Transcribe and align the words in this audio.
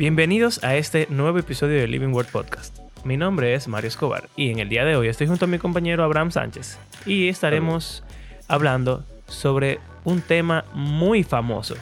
Bienvenidos 0.00 0.64
a 0.64 0.76
este 0.76 1.06
nuevo 1.10 1.36
episodio 1.36 1.78
de 1.78 1.86
Living 1.86 2.14
Word 2.14 2.28
Podcast. 2.28 2.78
Mi 3.04 3.18
nombre 3.18 3.52
es 3.52 3.68
Mario 3.68 3.88
Escobar 3.88 4.30
y 4.34 4.48
en 4.48 4.58
el 4.58 4.70
día 4.70 4.86
de 4.86 4.96
hoy 4.96 5.08
estoy 5.08 5.26
junto 5.26 5.44
a 5.44 5.48
mi 5.48 5.58
compañero 5.58 6.02
Abraham 6.02 6.30
Sánchez 6.30 6.78
y 7.04 7.28
estaremos 7.28 8.02
hablando 8.48 9.04
sobre 9.28 9.78
un 10.04 10.22
tema 10.22 10.64
muy 10.72 11.22
famoso 11.22 11.74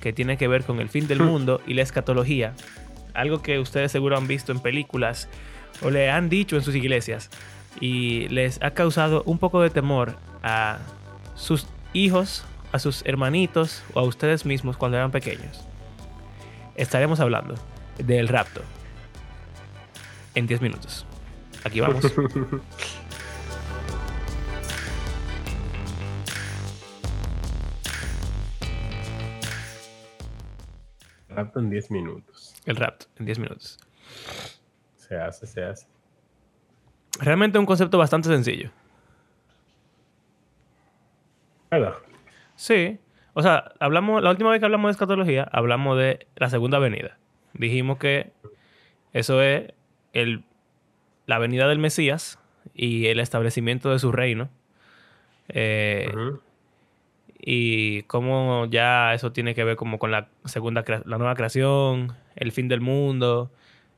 que 0.00 0.14
tiene 0.14 0.38
que 0.38 0.48
ver 0.48 0.64
con 0.64 0.80
el 0.80 0.88
fin 0.88 1.06
del 1.06 1.20
mundo 1.20 1.60
y 1.66 1.74
la 1.74 1.82
escatología. 1.82 2.54
Algo 3.12 3.42
que 3.42 3.58
ustedes 3.58 3.92
seguro 3.92 4.16
han 4.16 4.26
visto 4.26 4.52
en 4.52 4.60
películas 4.60 5.28
o 5.82 5.90
le 5.90 6.08
han 6.08 6.30
dicho 6.30 6.56
en 6.56 6.62
sus 6.62 6.74
iglesias 6.74 7.28
y 7.78 8.26
les 8.30 8.58
ha 8.62 8.70
causado 8.70 9.22
un 9.26 9.36
poco 9.36 9.60
de 9.60 9.68
temor 9.68 10.16
a 10.42 10.78
sus 11.34 11.66
hijos, 11.92 12.42
a 12.72 12.78
sus 12.78 13.04
hermanitos 13.04 13.82
o 13.92 14.00
a 14.00 14.04
ustedes 14.04 14.46
mismos 14.46 14.78
cuando 14.78 14.96
eran 14.96 15.10
pequeños. 15.10 15.66
Estaremos 16.76 17.20
hablando 17.20 17.54
del 17.98 18.28
rapto 18.28 18.60
en 20.34 20.46
10 20.46 20.60
minutos. 20.60 21.06
Aquí 21.64 21.80
vamos. 21.80 22.04
Rapto 31.28 31.60
en 31.60 31.68
10 31.70 31.90
minutos. 31.90 32.54
El 32.64 32.76
rapto 32.76 33.06
en 33.18 33.26
10 33.26 33.38
minutos. 33.40 33.78
Se 34.96 35.16
hace, 35.18 35.46
se 35.46 35.64
hace. 35.64 35.86
Realmente 37.20 37.58
un 37.58 37.66
concepto 37.66 37.98
bastante 37.98 38.28
sencillo. 38.28 38.70
¿Verdad? 41.70 41.94
Sí. 42.54 42.98
O 43.38 43.42
sea, 43.42 43.72
hablamos, 43.80 44.22
la 44.22 44.30
última 44.30 44.50
vez 44.50 44.60
que 44.60 44.64
hablamos 44.64 44.88
de 44.88 44.92
escatología, 44.92 45.46
hablamos 45.52 45.98
de 45.98 46.26
la 46.36 46.48
segunda 46.48 46.78
venida. 46.78 47.18
Dijimos 47.52 47.98
que 47.98 48.32
eso 49.12 49.42
es 49.42 49.74
el, 50.14 50.42
la 51.26 51.38
venida 51.38 51.68
del 51.68 51.78
Mesías 51.78 52.38
y 52.74 53.08
el 53.08 53.20
establecimiento 53.20 53.90
de 53.90 53.98
su 53.98 54.10
reino. 54.10 54.48
Eh, 55.50 56.10
y 57.38 58.04
cómo 58.04 58.68
ya 58.70 59.12
eso 59.12 59.32
tiene 59.32 59.54
que 59.54 59.64
ver 59.64 59.76
como 59.76 59.98
con 59.98 60.10
la 60.10 60.28
segunda 60.46 60.82
la 61.04 61.18
nueva 61.18 61.34
creación, 61.34 62.14
el 62.36 62.52
fin 62.52 62.68
del 62.68 62.80
mundo 62.80 63.50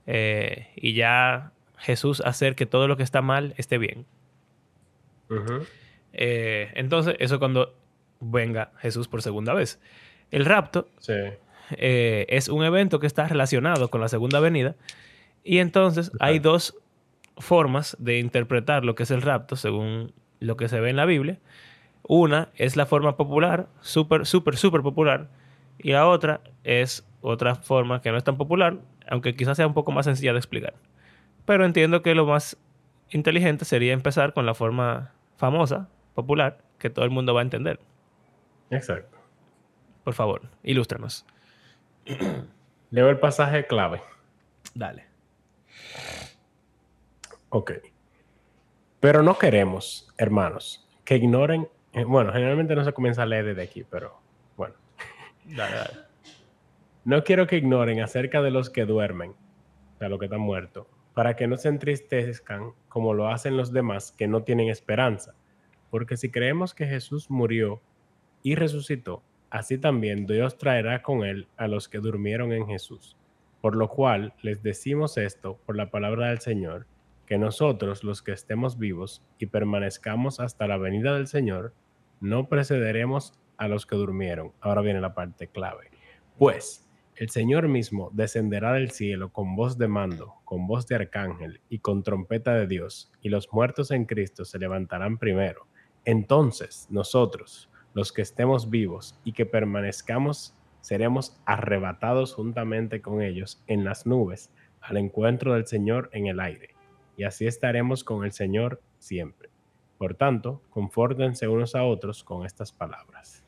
eh, 0.08 0.66
y 0.74 0.94
ya 0.94 1.52
Jesús 1.76 2.22
hacer 2.22 2.56
que 2.56 2.66
todo 2.66 2.88
lo 2.88 2.96
que 2.96 3.04
está 3.04 3.22
mal 3.22 3.54
esté 3.56 3.78
bien. 3.78 4.04
Eh, 6.12 6.72
entonces, 6.74 7.14
eso 7.20 7.38
cuando 7.38 7.78
venga 8.20 8.72
Jesús 8.78 9.08
por 9.08 9.22
segunda 9.22 9.54
vez. 9.54 9.80
El 10.30 10.44
rapto 10.44 10.88
Sí. 10.98 11.14
eh, 11.72 12.26
es 12.28 12.48
un 12.48 12.64
evento 12.64 12.98
que 13.00 13.06
está 13.06 13.26
relacionado 13.28 13.88
con 13.90 14.00
la 14.00 14.08
segunda 14.08 14.40
venida 14.40 14.74
y 15.44 15.58
entonces 15.58 16.12
hay 16.20 16.38
dos 16.38 16.76
formas 17.38 17.96
de 18.00 18.18
interpretar 18.18 18.84
lo 18.84 18.94
que 18.94 19.04
es 19.04 19.10
el 19.10 19.22
rapto 19.22 19.56
según 19.56 20.12
lo 20.40 20.56
que 20.56 20.68
se 20.68 20.80
ve 20.80 20.90
en 20.90 20.96
la 20.96 21.04
Biblia. 21.04 21.38
Una 22.02 22.48
es 22.56 22.76
la 22.76 22.86
forma 22.86 23.16
popular, 23.16 23.68
súper, 23.80 24.26
súper, 24.26 24.56
súper 24.56 24.82
popular, 24.82 25.28
y 25.78 25.92
la 25.92 26.06
otra 26.08 26.40
es 26.64 27.06
otra 27.20 27.54
forma 27.56 28.00
que 28.00 28.10
no 28.10 28.16
es 28.16 28.24
tan 28.24 28.36
popular, 28.36 28.78
aunque 29.08 29.34
quizás 29.36 29.56
sea 29.56 29.66
un 29.66 29.74
poco 29.74 29.92
más 29.92 30.06
sencilla 30.06 30.32
de 30.32 30.38
explicar. 30.38 30.74
Pero 31.44 31.64
entiendo 31.64 32.02
que 32.02 32.14
lo 32.14 32.24
más 32.26 32.56
inteligente 33.10 33.64
sería 33.64 33.92
empezar 33.92 34.32
con 34.32 34.46
la 34.46 34.54
forma 34.54 35.12
famosa, 35.36 35.88
popular, 36.14 36.58
que 36.78 36.90
todo 36.90 37.04
el 37.04 37.10
mundo 37.10 37.34
va 37.34 37.40
a 37.40 37.44
entender. 37.44 37.78
Exacto. 38.70 39.16
Por 40.04 40.14
favor, 40.14 40.42
ilústranos. 40.62 41.24
Leo 42.90 43.10
el 43.10 43.18
pasaje 43.18 43.66
clave. 43.66 44.00
Dale. 44.74 45.06
Ok. 47.50 47.72
Pero 49.00 49.22
no 49.22 49.38
queremos, 49.38 50.12
hermanos, 50.18 50.86
que 51.04 51.16
ignoren. 51.16 51.68
eh, 51.92 52.04
Bueno, 52.04 52.32
generalmente 52.32 52.74
no 52.74 52.84
se 52.84 52.92
comienza 52.92 53.22
a 53.22 53.26
leer 53.26 53.44
desde 53.46 53.62
aquí, 53.62 53.84
pero 53.84 54.18
bueno. 54.56 54.74
Dale, 55.44 55.76
dale. 55.76 55.94
No 57.04 57.24
quiero 57.24 57.46
que 57.46 57.56
ignoren 57.56 58.00
acerca 58.00 58.42
de 58.42 58.50
los 58.50 58.68
que 58.68 58.84
duermen, 58.84 59.34
de 59.98 60.08
los 60.10 60.18
que 60.18 60.26
están 60.26 60.40
muertos, 60.40 60.86
para 61.14 61.36
que 61.36 61.46
no 61.46 61.56
se 61.56 61.68
entristezcan 61.70 62.72
como 62.88 63.14
lo 63.14 63.28
hacen 63.28 63.56
los 63.56 63.72
demás 63.72 64.12
que 64.12 64.28
no 64.28 64.42
tienen 64.42 64.68
esperanza. 64.68 65.34
Porque 65.90 66.18
si 66.18 66.30
creemos 66.30 66.74
que 66.74 66.86
Jesús 66.86 67.30
murió 67.30 67.80
y 68.42 68.54
resucitó, 68.54 69.22
así 69.50 69.78
también 69.78 70.26
Dios 70.26 70.58
traerá 70.58 71.02
con 71.02 71.24
él 71.24 71.48
a 71.56 71.68
los 71.68 71.88
que 71.88 71.98
durmieron 71.98 72.52
en 72.52 72.66
Jesús. 72.66 73.16
Por 73.60 73.74
lo 73.74 73.88
cual 73.88 74.34
les 74.42 74.62
decimos 74.62 75.16
esto 75.18 75.58
por 75.66 75.76
la 75.76 75.90
palabra 75.90 76.28
del 76.28 76.38
Señor, 76.38 76.86
que 77.26 77.38
nosotros 77.38 78.04
los 78.04 78.22
que 78.22 78.32
estemos 78.32 78.78
vivos 78.78 79.22
y 79.38 79.46
permanezcamos 79.46 80.40
hasta 80.40 80.66
la 80.66 80.78
venida 80.78 81.14
del 81.14 81.26
Señor, 81.26 81.74
no 82.20 82.48
precederemos 82.48 83.34
a 83.58 83.68
los 83.68 83.84
que 83.84 83.96
durmieron. 83.96 84.52
Ahora 84.60 84.80
viene 84.80 85.00
la 85.00 85.14
parte 85.14 85.48
clave. 85.48 85.90
Pues 86.38 86.88
el 87.16 87.30
Señor 87.30 87.66
mismo 87.66 88.10
descenderá 88.12 88.72
del 88.72 88.92
cielo 88.92 89.32
con 89.32 89.56
voz 89.56 89.76
de 89.76 89.88
mando, 89.88 90.36
con 90.44 90.68
voz 90.68 90.86
de 90.86 90.94
arcángel 90.94 91.60
y 91.68 91.80
con 91.80 92.04
trompeta 92.04 92.54
de 92.54 92.68
Dios, 92.68 93.10
y 93.20 93.28
los 93.28 93.52
muertos 93.52 93.90
en 93.90 94.04
Cristo 94.04 94.44
se 94.44 94.60
levantarán 94.60 95.18
primero. 95.18 95.66
Entonces 96.04 96.86
nosotros, 96.90 97.67
los 97.94 98.12
que 98.12 98.22
estemos 98.22 98.70
vivos 98.70 99.18
y 99.24 99.32
que 99.32 99.46
permanezcamos, 99.46 100.56
seremos 100.80 101.40
arrebatados 101.44 102.34
juntamente 102.34 103.02
con 103.02 103.22
ellos 103.22 103.62
en 103.66 103.84
las 103.84 104.06
nubes 104.06 104.52
al 104.80 104.96
encuentro 104.96 105.54
del 105.54 105.66
Señor 105.66 106.08
en 106.12 106.26
el 106.26 106.40
aire, 106.40 106.74
y 107.16 107.24
así 107.24 107.46
estaremos 107.46 108.04
con 108.04 108.24
el 108.24 108.32
Señor 108.32 108.80
siempre. 108.98 109.50
Por 109.98 110.14
tanto, 110.14 110.62
confórtense 110.70 111.48
unos 111.48 111.74
a 111.74 111.82
otros 111.82 112.22
con 112.22 112.46
estas 112.46 112.72
palabras. 112.72 113.44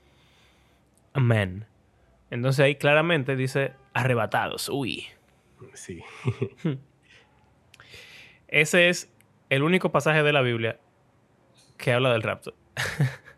Amén. 1.13 1.67
Entonces 2.31 2.65
ahí 2.65 2.75
claramente 2.77 3.37
dice 3.37 3.75
arrebatados. 3.95 4.69
Uy. 4.69 5.07
Sí. 5.75 6.03
Ese 8.49 8.89
es 8.89 9.13
el 9.49 9.63
único 9.63 9.93
pasaje 9.93 10.23
de 10.23 10.33
la 10.33 10.43
Biblia 10.43 10.81
que 11.77 11.93
habla 11.93 12.13
del 12.13 12.23
rapto. 12.23 12.55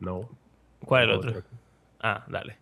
No. 0.00 0.28
¿Cuál 0.84 1.04
es 1.04 1.08
el 1.08 1.14
Otro. 1.16 1.30
otro? 1.30 1.42
Ah, 2.00 2.24
dale. 2.28 2.58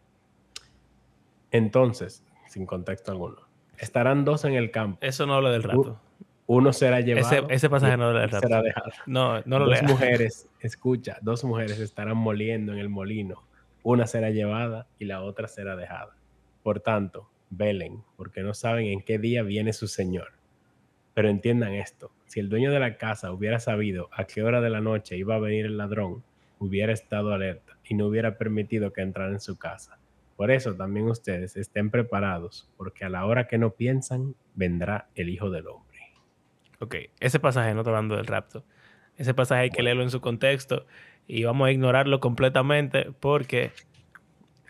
Entonces, 1.50 2.24
sin 2.48 2.66
contexto 2.66 3.12
alguno, 3.12 3.36
estarán 3.78 4.24
dos 4.24 4.44
en 4.44 4.54
el 4.54 4.70
campo. 4.70 4.98
Eso 5.00 5.26
no 5.26 5.34
habla 5.34 5.50
del 5.50 5.62
rapto. 5.62 6.00
Uno 6.46 6.72
será 6.72 7.00
llevado. 7.00 7.26
Ese, 7.26 7.42
ese 7.48 7.70
pasaje 7.70 7.96
no 7.96 8.06
habla 8.06 8.20
del 8.22 8.30
rapto. 8.30 8.48
será 8.48 8.62
dejado. 8.62 8.90
No, 9.06 9.40
no 9.42 9.58
lo 9.58 9.66
dos 9.66 9.80
leas. 9.80 9.90
mujeres, 9.90 10.48
escucha, 10.60 11.18
dos 11.22 11.44
mujeres 11.44 11.78
estarán 11.80 12.16
moliendo 12.16 12.72
en 12.72 12.78
el 12.78 12.88
molino. 12.88 13.44
Una 13.82 14.06
será 14.06 14.30
llevada 14.30 14.86
y 14.98 15.04
la 15.04 15.22
otra 15.22 15.48
será 15.48 15.76
dejada. 15.76 16.16
Por 16.62 16.80
tanto, 16.80 17.28
velen, 17.50 18.02
porque 18.16 18.42
no 18.42 18.54
saben 18.54 18.86
en 18.86 19.02
qué 19.02 19.18
día 19.18 19.42
viene 19.42 19.72
su 19.72 19.86
Señor. 19.86 20.32
Pero 21.14 21.28
entiendan 21.28 21.74
esto, 21.74 22.10
si 22.26 22.40
el 22.40 22.48
dueño 22.48 22.72
de 22.72 22.80
la 22.80 22.96
casa 22.96 23.30
hubiera 23.30 23.60
sabido 23.60 24.08
a 24.12 24.24
qué 24.24 24.42
hora 24.42 24.60
de 24.60 24.70
la 24.70 24.80
noche 24.80 25.16
iba 25.16 25.36
a 25.36 25.38
venir 25.38 25.66
el 25.66 25.76
ladrón, 25.76 26.24
hubiera 26.58 26.92
estado 26.92 27.32
alerta 27.32 27.76
y 27.84 27.94
no 27.94 28.06
hubiera 28.06 28.38
permitido 28.38 28.92
que 28.92 29.02
entrara 29.02 29.30
en 29.32 29.40
su 29.40 29.58
casa. 29.58 29.98
Por 30.36 30.50
eso 30.50 30.74
también 30.74 31.06
ustedes 31.08 31.56
estén 31.56 31.90
preparados, 31.90 32.68
porque 32.76 33.04
a 33.04 33.08
la 33.08 33.24
hora 33.24 33.46
que 33.46 33.58
no 33.58 33.70
piensan, 33.70 34.34
vendrá 34.54 35.08
el 35.14 35.28
Hijo 35.28 35.50
del 35.50 35.68
Hombre. 35.68 35.98
Ok, 36.80 36.96
ese 37.20 37.38
pasaje 37.38 37.72
no 37.74 37.80
está 37.80 37.90
hablando 37.90 38.16
del 38.16 38.26
rapto. 38.26 38.64
Ese 39.16 39.32
pasaje 39.32 39.62
hay 39.62 39.70
que 39.70 39.82
leerlo 39.82 40.02
en 40.02 40.10
su 40.10 40.20
contexto 40.20 40.86
y 41.26 41.44
vamos 41.44 41.68
a 41.68 41.70
ignorarlo 41.72 42.18
completamente 42.20 43.12
porque 43.20 43.70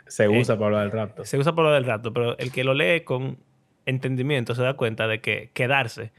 Se 0.06 0.24
Eh, 0.24 0.28
usa 0.28 0.56
para 0.56 0.66
hablar 0.66 0.82
del 0.82 0.92
rapto. 0.92 1.24
se 1.24 1.38
usa 1.38 1.54
por 1.54 1.64
lo 1.64 1.72
del 1.72 1.84
rapto, 1.86 2.12
pero 2.12 2.36
el 2.38 2.52
que 2.52 2.62
lo 2.62 2.74
lee 2.74 3.00
con 3.04 3.38
entendimiento 3.86 4.54
se 4.54 4.62
da 4.62 4.74
cuenta 4.74 5.08
de 5.08 5.20
que 5.22 5.50
quedarse 5.54 6.12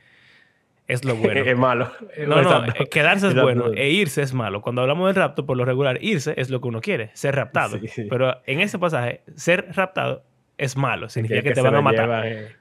es 0.88 1.04
lo 1.06 1.16
bueno. 1.16 1.42
es 1.46 1.58
malo. 1.58 1.92
No, 2.28 2.42
no, 2.42 2.42
Exacto. 2.42 2.84
eh, 2.84 2.90
quedarse 2.90 3.28
es 3.28 3.36
bueno 3.42 3.72
e 3.74 3.90
irse 3.90 4.22
es 4.22 4.34
malo. 4.34 4.62
Cuando 4.62 4.82
hablamos 4.82 5.08
del 5.08 5.16
rapto, 5.16 5.46
por 5.46 5.58
lo 5.58 5.66
regular, 5.66 5.98
irse 6.02 6.34
es 6.38 6.50
lo 6.50 6.62
que 6.62 6.68
uno 6.68 6.82
quiere, 6.82 7.12
ser 7.14 7.36
raptado. 7.36 7.78
Sí, 7.80 7.88
sí. 7.88 8.08
Pero 8.10 8.42
en 8.46 8.62
ese 8.62 8.78
pasaje, 8.80 9.22
ser 9.36 9.68
raptado 9.74 10.24
es 10.58 10.78
malo, 10.78 11.10
significa 11.10 11.42
que, 11.42 11.50
que 11.50 11.56
te 11.56 11.62
van 11.62 11.76
a 11.76 11.82
matar. 11.82 12.06
lleva, 12.08 12.28
eh, 12.28 12.56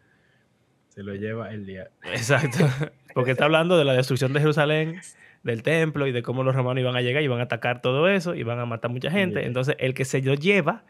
se 0.88 1.02
lo 1.02 1.14
lleva 1.14 1.50
el 1.52 1.66
día. 1.66 1.88
Exacto. 2.12 2.58
Porque 3.14 3.32
está 3.32 3.44
hablando 3.44 3.78
de 3.78 3.84
la 3.84 3.92
destrucción 3.92 4.32
de 4.32 4.40
Jerusalén, 4.40 5.00
del 5.44 5.62
templo 5.62 6.06
y 6.06 6.12
de 6.12 6.22
cómo 6.22 6.42
los 6.42 6.54
romanos 6.54 6.80
iban 6.80 6.96
a 6.96 7.00
llegar 7.02 7.22
y 7.22 7.26
iban 7.26 7.38
a 7.40 7.44
atacar 7.44 7.80
todo 7.82 8.08
eso 8.08 8.34
y 8.34 8.42
van 8.42 8.58
a 8.58 8.66
matar 8.66 8.90
mucha 8.90 9.10
gente. 9.10 9.46
Entonces, 9.46 9.76
el 9.78 9.94
que 9.94 10.04
se 10.04 10.20
lo 10.22 10.34
lleva, 10.34 10.82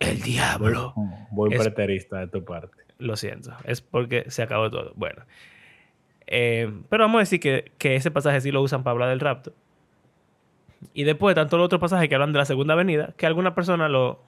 el 0.00 0.20
diablo. 0.22 0.94
Es- 1.50 1.60
preterista 1.60 2.18
de 2.20 2.26
tu 2.28 2.44
parte. 2.44 2.82
Lo 2.98 3.16
siento, 3.16 3.52
es 3.64 3.80
porque 3.80 4.24
se 4.28 4.42
acabó 4.42 4.70
todo. 4.70 4.92
Bueno, 4.96 5.24
Eh, 6.34 6.72
pero 6.88 7.04
vamos 7.04 7.18
a 7.18 7.20
decir 7.20 7.40
que, 7.40 7.72
que 7.76 7.94
ese 7.94 8.10
pasaje 8.10 8.40
sí 8.40 8.50
lo 8.50 8.62
usan 8.62 8.82
para 8.82 8.92
hablar 8.92 9.10
del 9.10 9.20
rapto. 9.20 9.52
Y 10.94 11.04
después, 11.04 11.34
tanto 11.34 11.58
los 11.58 11.66
otros 11.66 11.78
pasajes 11.78 12.08
que 12.08 12.14
hablan 12.14 12.32
de 12.32 12.38
la 12.38 12.46
segunda 12.46 12.74
venida, 12.74 13.12
que 13.18 13.26
algunas 13.26 13.52
personas 13.52 13.90
lo 13.90 14.18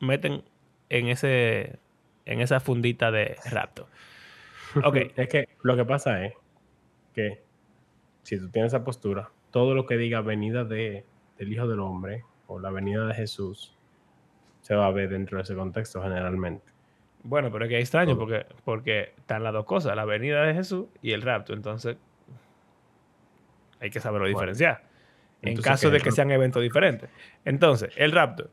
meten 0.00 0.42
en, 0.88 1.06
ese, 1.06 1.78
en 2.26 2.40
esa 2.40 2.58
fundita 2.58 3.10
de 3.10 3.36
rapto. 3.50 3.88
Ok. 4.84 4.96
es 5.16 5.28
que 5.28 5.48
lo 5.62 5.74
que 5.74 5.84
pasa 5.84 6.24
es 6.24 6.34
que 7.12 7.42
si 8.22 8.38
tú 8.38 8.50
tienes 8.50 8.72
esa 8.72 8.84
postura, 8.84 9.30
todo 9.50 9.74
lo 9.74 9.84
que 9.84 9.96
diga 9.96 10.20
venida 10.20 10.62
de, 10.62 11.04
del 11.38 11.52
Hijo 11.52 11.66
del 11.66 11.80
Hombre 11.80 12.24
o 12.46 12.60
la 12.60 12.70
venida 12.70 13.04
de 13.06 13.14
Jesús 13.14 13.74
se 14.60 14.76
va 14.76 14.86
a 14.86 14.92
ver 14.92 15.08
dentro 15.08 15.38
de 15.38 15.42
ese 15.42 15.56
contexto 15.56 16.00
generalmente. 16.00 16.64
Bueno, 17.22 17.50
pero 17.52 17.64
es 17.64 17.68
que 17.68 17.76
es 17.76 17.82
extraño 17.82 18.16
porque, 18.16 18.46
porque 18.64 19.12
están 19.18 19.42
las 19.42 19.52
dos 19.52 19.64
cosas, 19.64 19.94
la 19.94 20.04
venida 20.04 20.42
de 20.42 20.54
Jesús 20.54 20.86
y 21.02 21.12
el 21.12 21.22
rapto. 21.22 21.52
Entonces, 21.52 21.96
hay 23.80 23.90
que 23.90 24.00
saberlo 24.00 24.26
diferenciar. 24.26 24.82
En 25.42 25.56
caso 25.60 25.90
de 25.90 26.00
que 26.00 26.12
sean 26.12 26.30
eventos 26.30 26.62
diferentes. 26.62 27.08
Entonces, 27.44 27.92
el 27.96 28.12
rapto. 28.12 28.50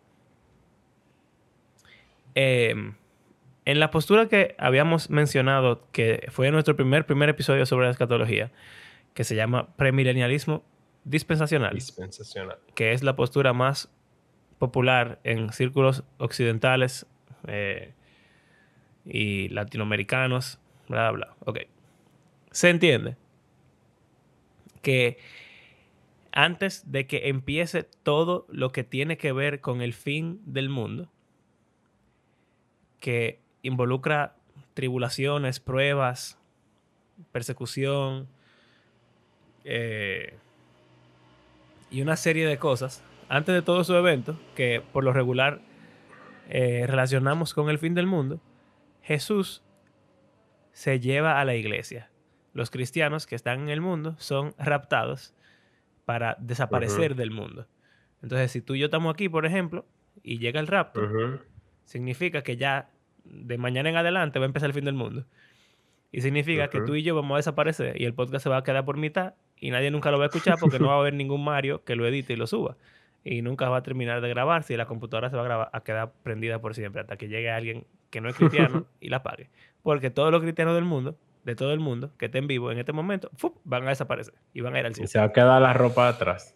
Em, 2.36 2.96
en 3.66 3.80
la 3.80 3.92
postura 3.92 4.28
que 4.28 4.56
habíamos 4.58 5.10
mencionado, 5.10 5.86
que 5.92 6.28
fue 6.32 6.52
nuestro 6.52 6.76
primer, 6.76 7.06
primer 7.06 7.30
episodio 7.30 7.66
sobre 7.66 7.88
la 7.88 7.92
escatología, 7.92 8.52
que 9.14 9.24
se 9.24 9.36
llama 9.36 9.76
premilenialismo 9.76 10.64
dispensacional, 11.04 11.74
dispensacional, 11.74 12.58
que 12.76 12.92
es 12.92 13.04
la 13.04 13.16
postura 13.16 13.54
más 13.54 13.90
popular 14.60 15.20
en 15.24 15.52
círculos 15.52 16.04
occidentales 16.18 17.06
eh, 17.48 17.94
y 19.08 19.50
latinoamericanos, 19.50 20.60
bla, 20.88 21.12
bla. 21.12 21.36
Ok. 21.40 21.60
Se 22.52 22.70
entiende 22.70 23.16
que 24.82 25.18
antes 26.32 26.92
de 26.92 27.08
que 27.08 27.30
empiece 27.30 27.84
todo 27.84 28.46
lo 28.50 28.72
que 28.72 28.84
tiene 28.84 29.18
que 29.18 29.32
ver 29.32 29.60
con 29.60 29.82
el 29.82 29.94
fin 29.94 30.40
del 30.46 30.70
mundo, 30.70 31.10
que 33.00 33.40
involucra 33.64 34.36
tribulaciones, 34.74 35.60
pruebas, 35.60 36.38
persecución 37.32 38.28
eh, 39.64 40.38
y 41.90 42.02
una 42.02 42.16
serie 42.16 42.48
de 42.48 42.58
cosas, 42.58 43.04
antes 43.30 43.56
de 43.56 43.62
todo 43.62 43.84
su 43.84 43.96
evento, 43.96 44.40
que 44.56 44.82
por 44.94 45.04
lo 45.04 45.14
regular 45.14 45.60
eh, 46.50 46.86
relacionamos 46.88 47.54
con 47.54 47.70
el 47.70 47.80
fin 47.80 47.94
del 47.94 48.06
mundo, 48.06 48.40
Jesús 49.08 49.64
se 50.74 51.00
lleva 51.00 51.40
a 51.40 51.46
la 51.46 51.56
iglesia. 51.56 52.12
Los 52.52 52.70
cristianos 52.70 53.26
que 53.26 53.36
están 53.36 53.62
en 53.62 53.70
el 53.70 53.80
mundo 53.80 54.16
son 54.18 54.54
raptados 54.58 55.34
para 56.04 56.36
desaparecer 56.42 57.16
del 57.16 57.32
mundo. 57.32 57.68
Entonces, 58.22 58.52
si 58.52 58.62
tú 58.62 58.76
y 58.76 58.80
yo 58.80 58.88
estamos 58.88 59.14
aquí, 59.14 59.30
por 59.30 59.46
ejemplo, 59.46 59.86
y 60.24 60.40
llega 60.40 60.60
el 60.60 60.68
rapto, 60.68 61.02
significa 61.86 62.44
que 62.44 62.58
ya 62.58 62.90
de 63.24 63.58
mañana 63.58 63.88
en 63.88 63.96
adelante 63.96 64.40
va 64.40 64.46
a 64.46 64.48
empezar 64.48 64.70
el 64.70 64.74
fin 64.74 64.84
del 64.84 64.96
mundo. 64.96 65.26
Y 66.12 66.20
significa 66.20 66.70
que 66.70 66.82
tú 66.82 66.96
y 66.96 67.04
yo 67.04 67.16
vamos 67.16 67.36
a 67.36 67.38
desaparecer 67.38 68.02
y 68.02 68.04
el 68.04 68.14
podcast 68.14 68.44
se 68.44 68.50
va 68.50 68.58
a 68.58 68.64
quedar 68.64 68.84
por 68.84 68.98
mitad 68.98 69.36
y 69.56 69.72
nadie 69.72 69.90
nunca 69.90 70.12
lo 70.12 70.18
va 70.18 70.26
a 70.26 70.28
escuchar 70.28 70.58
porque 70.60 70.80
no 70.80 70.88
va 70.88 70.96
a 70.96 71.00
haber 71.00 71.14
ningún 71.14 71.46
Mario 71.46 71.86
que 71.86 71.96
lo 71.96 72.06
edite 72.06 72.34
y 72.34 72.36
lo 72.36 72.46
suba. 72.46 72.76
Y 73.24 73.42
nunca 73.42 73.70
va 73.70 73.78
a 73.78 73.84
terminar 73.84 74.20
de 74.20 74.28
grabar 74.28 74.64
si 74.64 74.76
la 74.76 74.86
computadora 74.86 75.30
se 75.30 75.38
va 75.38 75.64
a, 75.64 75.70
a 75.72 75.84
quedar 75.86 76.12
prendida 76.24 76.60
por 76.60 76.76
siempre 76.76 77.00
hasta 77.00 77.16
que 77.16 77.30
llegue 77.30 77.50
alguien 77.50 77.88
que 78.10 78.22
no 78.22 78.30
es 78.30 78.36
cristiano 78.38 78.86
y 79.00 79.10
la 79.10 79.24
pague. 79.24 79.50
Porque 79.84 80.10
todos 80.10 80.32
los 80.32 80.42
cristianos 80.42 80.76
del 80.76 80.86
mundo, 80.86 81.18
de 81.44 81.56
todo 81.56 81.74
el 81.74 81.80
mundo, 81.80 82.12
que 82.18 82.26
estén 82.26 82.48
vivos 82.48 82.74
en 82.74 82.80
este 82.80 82.94
momento, 82.94 83.32
van 83.64 83.86
a 83.86 83.90
desaparecer 83.90 84.34
y 84.54 84.62
van 84.62 84.76
a 84.76 84.80
ir 84.80 84.86
al 84.86 84.94
cielo. 84.94 85.06
Y 85.06 85.08
se 85.08 85.20
va 85.20 85.26
a 85.26 85.34
quedar 85.34 85.62
la 85.62 85.74
ropa 85.74 86.08
atrás. 86.08 86.56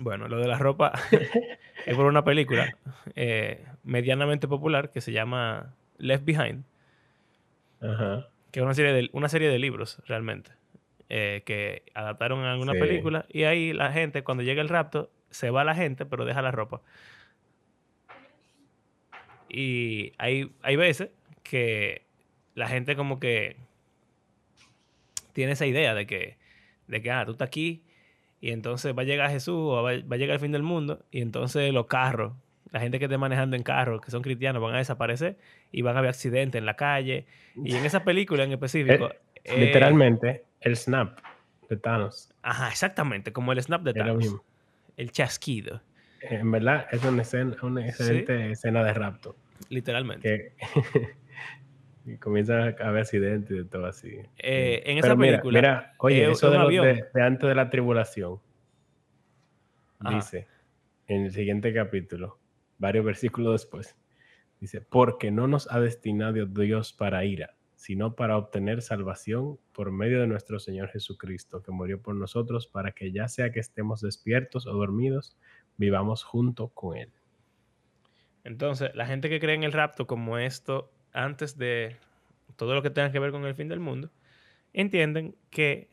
Bueno, 0.00 0.28
lo 0.28 0.38
de 0.38 0.48
la 0.48 0.58
ropa 0.58 0.92
es 1.86 1.94
por 1.94 2.06
una 2.06 2.24
película 2.24 2.76
eh, 3.14 3.64
medianamente 3.84 4.48
popular 4.48 4.90
que 4.90 5.00
se 5.00 5.12
llama 5.12 5.74
Left 5.98 6.24
Behind. 6.24 6.64
Que 8.50 8.60
es 8.60 8.64
una 8.64 8.74
serie 8.74 8.92
de, 8.92 9.10
una 9.12 9.28
serie 9.28 9.48
de 9.48 9.58
libros, 9.58 10.02
realmente. 10.06 10.50
Eh, 11.08 11.42
que 11.46 11.84
adaptaron 11.94 12.40
a 12.40 12.52
alguna 12.52 12.72
película. 12.72 13.26
Y 13.28 13.44
ahí 13.44 13.72
la 13.72 13.92
gente, 13.92 14.24
cuando 14.24 14.42
llega 14.42 14.60
el 14.60 14.68
rapto, 14.68 15.10
se 15.30 15.50
va 15.50 15.62
la 15.62 15.74
gente, 15.74 16.06
pero 16.06 16.24
deja 16.24 16.42
la 16.42 16.50
ropa. 16.50 16.82
Y 19.58 20.12
hay, 20.18 20.52
hay 20.60 20.76
veces 20.76 21.08
que 21.42 22.02
la 22.54 22.68
gente 22.68 22.94
como 22.94 23.18
que 23.18 23.56
tiene 25.32 25.52
esa 25.52 25.64
idea 25.64 25.94
de 25.94 26.06
que, 26.06 26.36
de 26.88 27.00
que, 27.00 27.10
ah, 27.10 27.24
tú 27.24 27.32
estás 27.32 27.46
aquí 27.46 27.82
y 28.38 28.50
entonces 28.50 28.94
va 28.94 29.00
a 29.00 29.06
llegar 29.06 29.30
Jesús 29.30 29.56
o 29.56 29.82
va, 29.82 29.92
a 29.92 30.16
llegar 30.18 30.34
el 30.34 30.40
fin 30.40 30.52
del 30.52 30.62
mundo 30.62 31.06
y 31.10 31.22
entonces 31.22 31.72
los 31.72 31.86
carros, 31.86 32.34
la 32.70 32.80
gente 32.80 32.98
que 32.98 33.06
esté 33.06 33.16
manejando 33.16 33.56
en 33.56 33.62
carros, 33.62 34.02
que 34.02 34.10
son 34.10 34.20
cristianos, 34.20 34.60
van 34.60 34.74
a 34.74 34.78
desaparecer 34.78 35.38
y 35.72 35.80
van 35.80 35.96
a 35.96 36.00
haber 36.00 36.10
accidentes 36.10 36.58
en 36.58 36.66
la 36.66 36.76
calle. 36.76 37.24
Y 37.54 37.76
en 37.76 37.86
esa 37.86 38.04
película 38.04 38.44
en 38.44 38.52
específico... 38.52 39.08
Eh, 39.08 39.18
eh, 39.44 39.58
literalmente, 39.58 40.44
el 40.60 40.76
snap 40.76 41.18
de 41.70 41.78
Thanos. 41.78 42.30
Ajá, 42.42 42.68
exactamente, 42.68 43.32
como 43.32 43.52
el 43.52 43.62
snap 43.62 43.80
de 43.84 43.94
Thanos. 43.94 44.36
El 44.98 45.12
chasquido. 45.12 45.80
En 46.20 46.50
verdad, 46.50 46.88
es 46.92 47.02
una, 47.04 47.22
escena, 47.22 47.56
una 47.62 47.86
excelente 47.86 48.50
escena 48.50 48.84
de 48.84 48.92
rapto. 48.92 49.34
Literalmente. 49.68 50.54
y 52.06 52.16
comienza 52.18 52.54
a 52.54 52.68
haber 52.68 53.02
accidentes 53.02 53.50
y 53.50 53.54
de 53.58 53.64
todo 53.64 53.86
así. 53.86 54.18
Eh, 54.38 54.82
en 54.86 54.98
esa 54.98 55.16
película. 55.16 55.60
Mira, 55.60 55.94
oye, 55.98 56.30
eso 56.30 56.50
de, 56.50 57.04
de, 57.12 57.22
antes 57.22 57.48
de 57.48 57.54
la 57.54 57.68
tribulación. 57.68 58.40
Dice 60.00 60.46
en 61.08 61.24
el 61.24 61.32
siguiente 61.32 61.72
capítulo, 61.72 62.38
varios 62.78 63.04
versículos 63.04 63.52
después, 63.52 63.96
dice: 64.60 64.80
Porque 64.80 65.30
no 65.30 65.46
nos 65.46 65.70
ha 65.70 65.80
destinado 65.80 66.46
Dios 66.46 66.92
para 66.92 67.24
ira, 67.24 67.56
sino 67.74 68.14
para 68.14 68.36
obtener 68.36 68.82
salvación 68.82 69.58
por 69.72 69.92
medio 69.92 70.20
de 70.20 70.26
nuestro 70.26 70.58
Señor 70.58 70.88
Jesucristo, 70.88 71.62
que 71.62 71.72
murió 71.72 72.00
por 72.00 72.14
nosotros, 72.14 72.66
para 72.66 72.92
que 72.92 73.12
ya 73.12 73.28
sea 73.28 73.52
que 73.52 73.60
estemos 73.60 74.00
despiertos 74.00 74.66
o 74.66 74.72
dormidos, 74.72 75.36
vivamos 75.76 76.24
junto 76.24 76.68
con 76.68 76.96
Él. 76.96 77.12
Entonces, 78.46 78.90
la 78.94 79.04
gente 79.06 79.28
que 79.28 79.40
cree 79.40 79.56
en 79.56 79.64
el 79.64 79.72
rapto 79.72 80.06
como 80.06 80.38
esto 80.38 80.92
antes 81.12 81.58
de 81.58 81.96
todo 82.54 82.76
lo 82.76 82.82
que 82.82 82.90
tenga 82.90 83.10
que 83.10 83.18
ver 83.18 83.32
con 83.32 83.44
el 83.44 83.56
fin 83.56 83.68
del 83.68 83.80
mundo, 83.80 84.12
entienden 84.72 85.34
que 85.50 85.88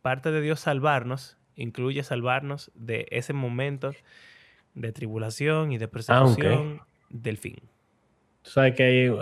parte 0.00 0.30
de 0.30 0.42
Dios 0.42 0.60
salvarnos 0.60 1.38
incluye 1.56 2.04
salvarnos 2.04 2.70
de 2.76 3.08
ese 3.10 3.32
momento 3.32 3.90
de 4.74 4.92
tribulación 4.92 5.72
y 5.72 5.78
de 5.78 5.88
persecución 5.88 6.82
del 7.08 7.36
fin. 7.36 7.56
Tú 8.42 8.50
sabes 8.50 8.76
que 8.76 8.84
hay 8.84 9.08
uh, 9.08 9.18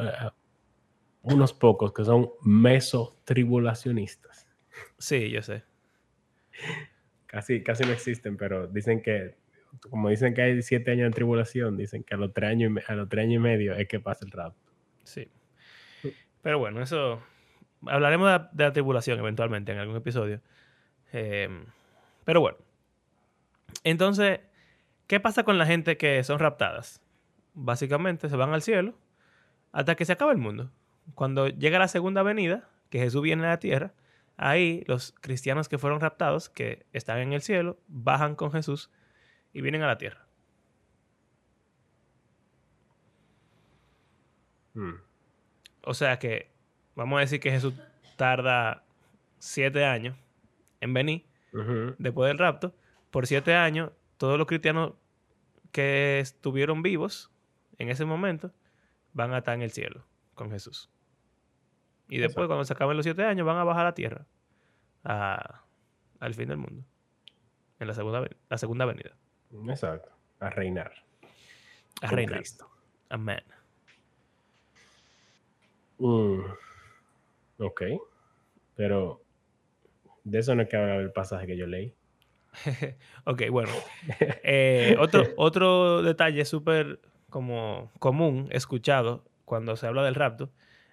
unos 1.23 1.55
pocos 1.55 1.95
que 1.95 2.05
son 2.05 2.29
mesotribulacionistas. 2.43 4.47
Sí, 4.99 5.31
yo 5.31 5.41
sé. 5.41 5.63
Casi, 7.25 7.63
casi 7.63 7.85
no 7.85 7.93
existen, 7.93 8.37
pero 8.37 8.67
dicen 8.67 9.01
que 9.01 9.39
como 9.91 10.09
dicen 10.09 10.35
que 10.35 10.43
hay 10.43 10.63
siete 10.63 10.91
años 10.91 11.11
de 11.11 11.15
tribulación, 11.15 11.77
dicen 11.77 12.03
que 12.05 12.15
a 12.15 12.19
los 12.19 12.33
tres 12.33 12.51
años 12.51 12.73
a 12.87 12.95
los 12.95 13.09
tres 13.09 13.25
años 13.25 13.37
y 13.37 13.39
medio 13.39 13.75
es 13.75 13.89
que 13.89 14.01
pasa 14.01 14.25
el 14.25 14.31
rapto. 14.31 14.73
Sí. 15.05 15.31
Pero 16.43 16.59
bueno, 16.59 16.83
eso. 16.83 17.23
Hablaremos 17.87 18.41
de 18.53 18.65
la, 18.65 18.73
tribulación 18.73 19.19
eventualmente 19.19 19.73
en 19.73 19.79
algún 19.79 19.97
episodio. 19.97 20.41
Em, 21.13 21.65
pero 22.25 22.41
bueno. 22.41 22.59
Entonces, 23.85 24.41
¿qué 25.07 25.21
pasa 25.21 25.45
con 25.45 25.59
la 25.59 25.67
gente 25.67 25.97
que 25.97 26.23
son 26.25 26.39
raptadas? 26.39 27.01
Básicamente 27.55 28.29
se 28.29 28.37
van 28.37 28.53
al 28.53 28.63
cielo 28.63 28.95
hasta 29.73 29.95
que 29.95 30.05
se 30.05 30.13
acaba 30.13 30.33
el 30.33 30.39
mundo. 30.39 30.71
Cuando 31.15 31.49
llega 31.49 31.79
la 31.79 31.89
segunda 31.89 32.23
venida, 32.23 32.69
que 32.91 32.99
Jesús 32.99 33.23
viene 33.23 33.45
a 33.47 33.51
la 33.51 33.59
tierra, 33.59 33.95
ahí 34.37 34.85
los 34.87 35.13
cristianos 35.21 35.69
que 35.69 35.79
fueron 35.79 36.01
raptados, 36.01 36.49
que 36.49 36.87
están 36.93 37.19
en 37.19 37.33
el 37.33 37.43
cielo, 37.43 37.79
bajan 37.87 38.35
con 38.35 38.53
Jesús 38.53 38.91
y 39.53 39.61
vienen 39.61 39.83
a 39.83 39.87
la 39.87 39.99
tierra. 39.99 40.27
Hmm. 44.75 44.95
O 45.83 45.95
sea 45.95 46.19
que, 46.19 46.51
vamos 46.95 47.19
a 47.19 47.21
decir 47.21 47.41
que 47.41 47.51
Jesús 47.51 47.75
tarda 48.17 48.85
siete 49.39 49.85
años 49.85 50.17
en 50.81 50.93
venir 50.95 51.25
después 51.99 52.29
del 52.29 52.39
rapto. 52.39 52.75
Por 53.11 53.27
siete 53.27 53.55
años, 53.55 53.91
todos 54.19 54.39
los 54.39 54.47
cristianos 54.47 54.93
que 55.73 56.21
estuvieron 56.21 56.83
vivos 56.83 57.31
en 57.79 57.89
ese 57.89 58.05
momento 58.05 58.53
van 59.13 59.33
a 59.33 59.39
estar 59.39 59.55
en 59.55 59.63
el 59.63 59.71
cielo 59.71 60.05
con 60.35 60.51
Jesús. 60.51 60.91
Y 62.09 62.19
después, 62.19 62.47
cuando 62.47 62.65
se 62.65 62.73
acaben 62.73 62.97
los 62.97 63.05
siete 63.05 63.25
años, 63.25 63.47
van 63.47 63.57
a 63.57 63.65
bajar 63.65 63.83
a 63.83 63.91
la 63.91 63.95
tierra 63.95 64.27
al 65.05 66.35
fin 66.35 66.49
del 66.49 66.59
mundo. 66.59 66.85
En 67.79 67.87
la 67.87 67.95
segunda, 67.95 68.27
la 68.49 68.59
segunda 68.59 68.85
venida. 68.85 69.17
Exacto. 69.69 70.11
A 70.41 70.51
reinar. 70.51 70.93
A 72.03 72.09
reinar. 72.09 72.43
Amén. 73.09 73.43
Mm. 75.99 76.41
Ok. 77.59 77.83
Pero 78.77 79.23
de 80.25 80.39
eso 80.39 80.55
no 80.55 80.63
es 80.63 80.69
que 80.69 80.77
hablar 80.77 81.01
el 81.01 81.13
pasaje 81.13 81.47
que 81.47 81.57
yo 81.57 81.67
leí. 81.67 81.95
ok, 83.25 83.43
bueno. 83.51 83.73
Eh, 84.43 84.97
otro, 84.99 85.25
otro 85.37 86.03
detalle 86.03 86.45
súper 86.45 87.01
como 87.29 87.91
común 87.99 88.49
escuchado 88.51 89.25
cuando 89.45 89.77
se 89.77 89.87
habla 89.87 90.03
del 90.05 90.15
rapto 90.15 90.51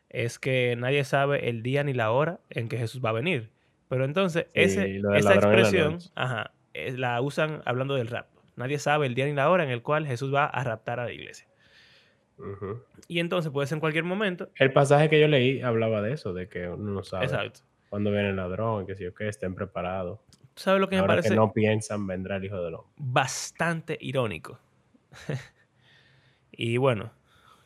es 0.09 0.39
que 0.39 0.75
nadie 0.77 1.03
sabe 1.03 1.49
el 1.49 1.63
día 1.63 1.83
ni 1.83 1.93
la 1.93 2.11
hora 2.11 2.39
en 2.49 2.67
que 2.67 2.77
Jesús 2.77 3.01
va 3.03 3.09
a 3.09 3.13
venir. 3.13 3.51
Pero 3.87 4.05
entonces, 4.05 4.47
ese, 4.53 5.01
esa 5.15 5.35
expresión 5.35 5.99
ajá, 6.15 6.51
eh, 6.73 6.93
la 6.97 7.21
usan 7.21 7.61
hablando 7.65 7.95
del 7.95 8.07
rapto. 8.07 8.34
Nadie 8.55 8.79
sabe 8.79 9.05
el 9.05 9.15
día 9.15 9.25
ni 9.25 9.33
la 9.33 9.49
hora 9.49 9.63
en 9.63 9.69
el 9.69 9.81
cual 9.81 10.07
Jesús 10.07 10.33
va 10.33 10.45
a 10.45 10.63
raptar 10.63 10.99
a 10.99 11.05
la 11.05 11.11
iglesia. 11.11 11.47
Y 13.07 13.19
entonces 13.19 13.51
puede 13.51 13.67
ser 13.67 13.77
en 13.77 13.79
cualquier 13.81 14.03
momento. 14.03 14.49
El 14.55 14.73
pasaje 14.73 15.09
que 15.09 15.19
yo 15.19 15.27
leí 15.27 15.61
hablaba 15.61 16.01
de 16.01 16.13
eso, 16.13 16.33
de 16.33 16.49
que 16.49 16.67
uno 16.67 16.91
no 16.91 17.03
sabe 17.03 17.25
Exacto. 17.25 17.61
cuándo 17.89 18.11
viene 18.11 18.29
el 18.29 18.35
ladrón, 18.35 18.85
que 18.85 18.95
si 18.95 19.05
o 19.05 19.13
que 19.13 19.27
estén 19.27 19.55
preparados. 19.55 20.19
¿Sabes 20.55 20.79
lo 20.79 20.87
que 20.87 20.99
me 20.99 21.07
parece? 21.07 21.29
que 21.29 21.35
no 21.35 21.51
piensan, 21.51 22.07
vendrá 22.07 22.37
el 22.37 22.45
Hijo 22.45 22.61
del 22.61 22.75
Hombre. 22.75 22.93
Bastante 22.97 23.97
irónico. 23.99 24.59
y 26.51 26.77
bueno, 26.77 27.11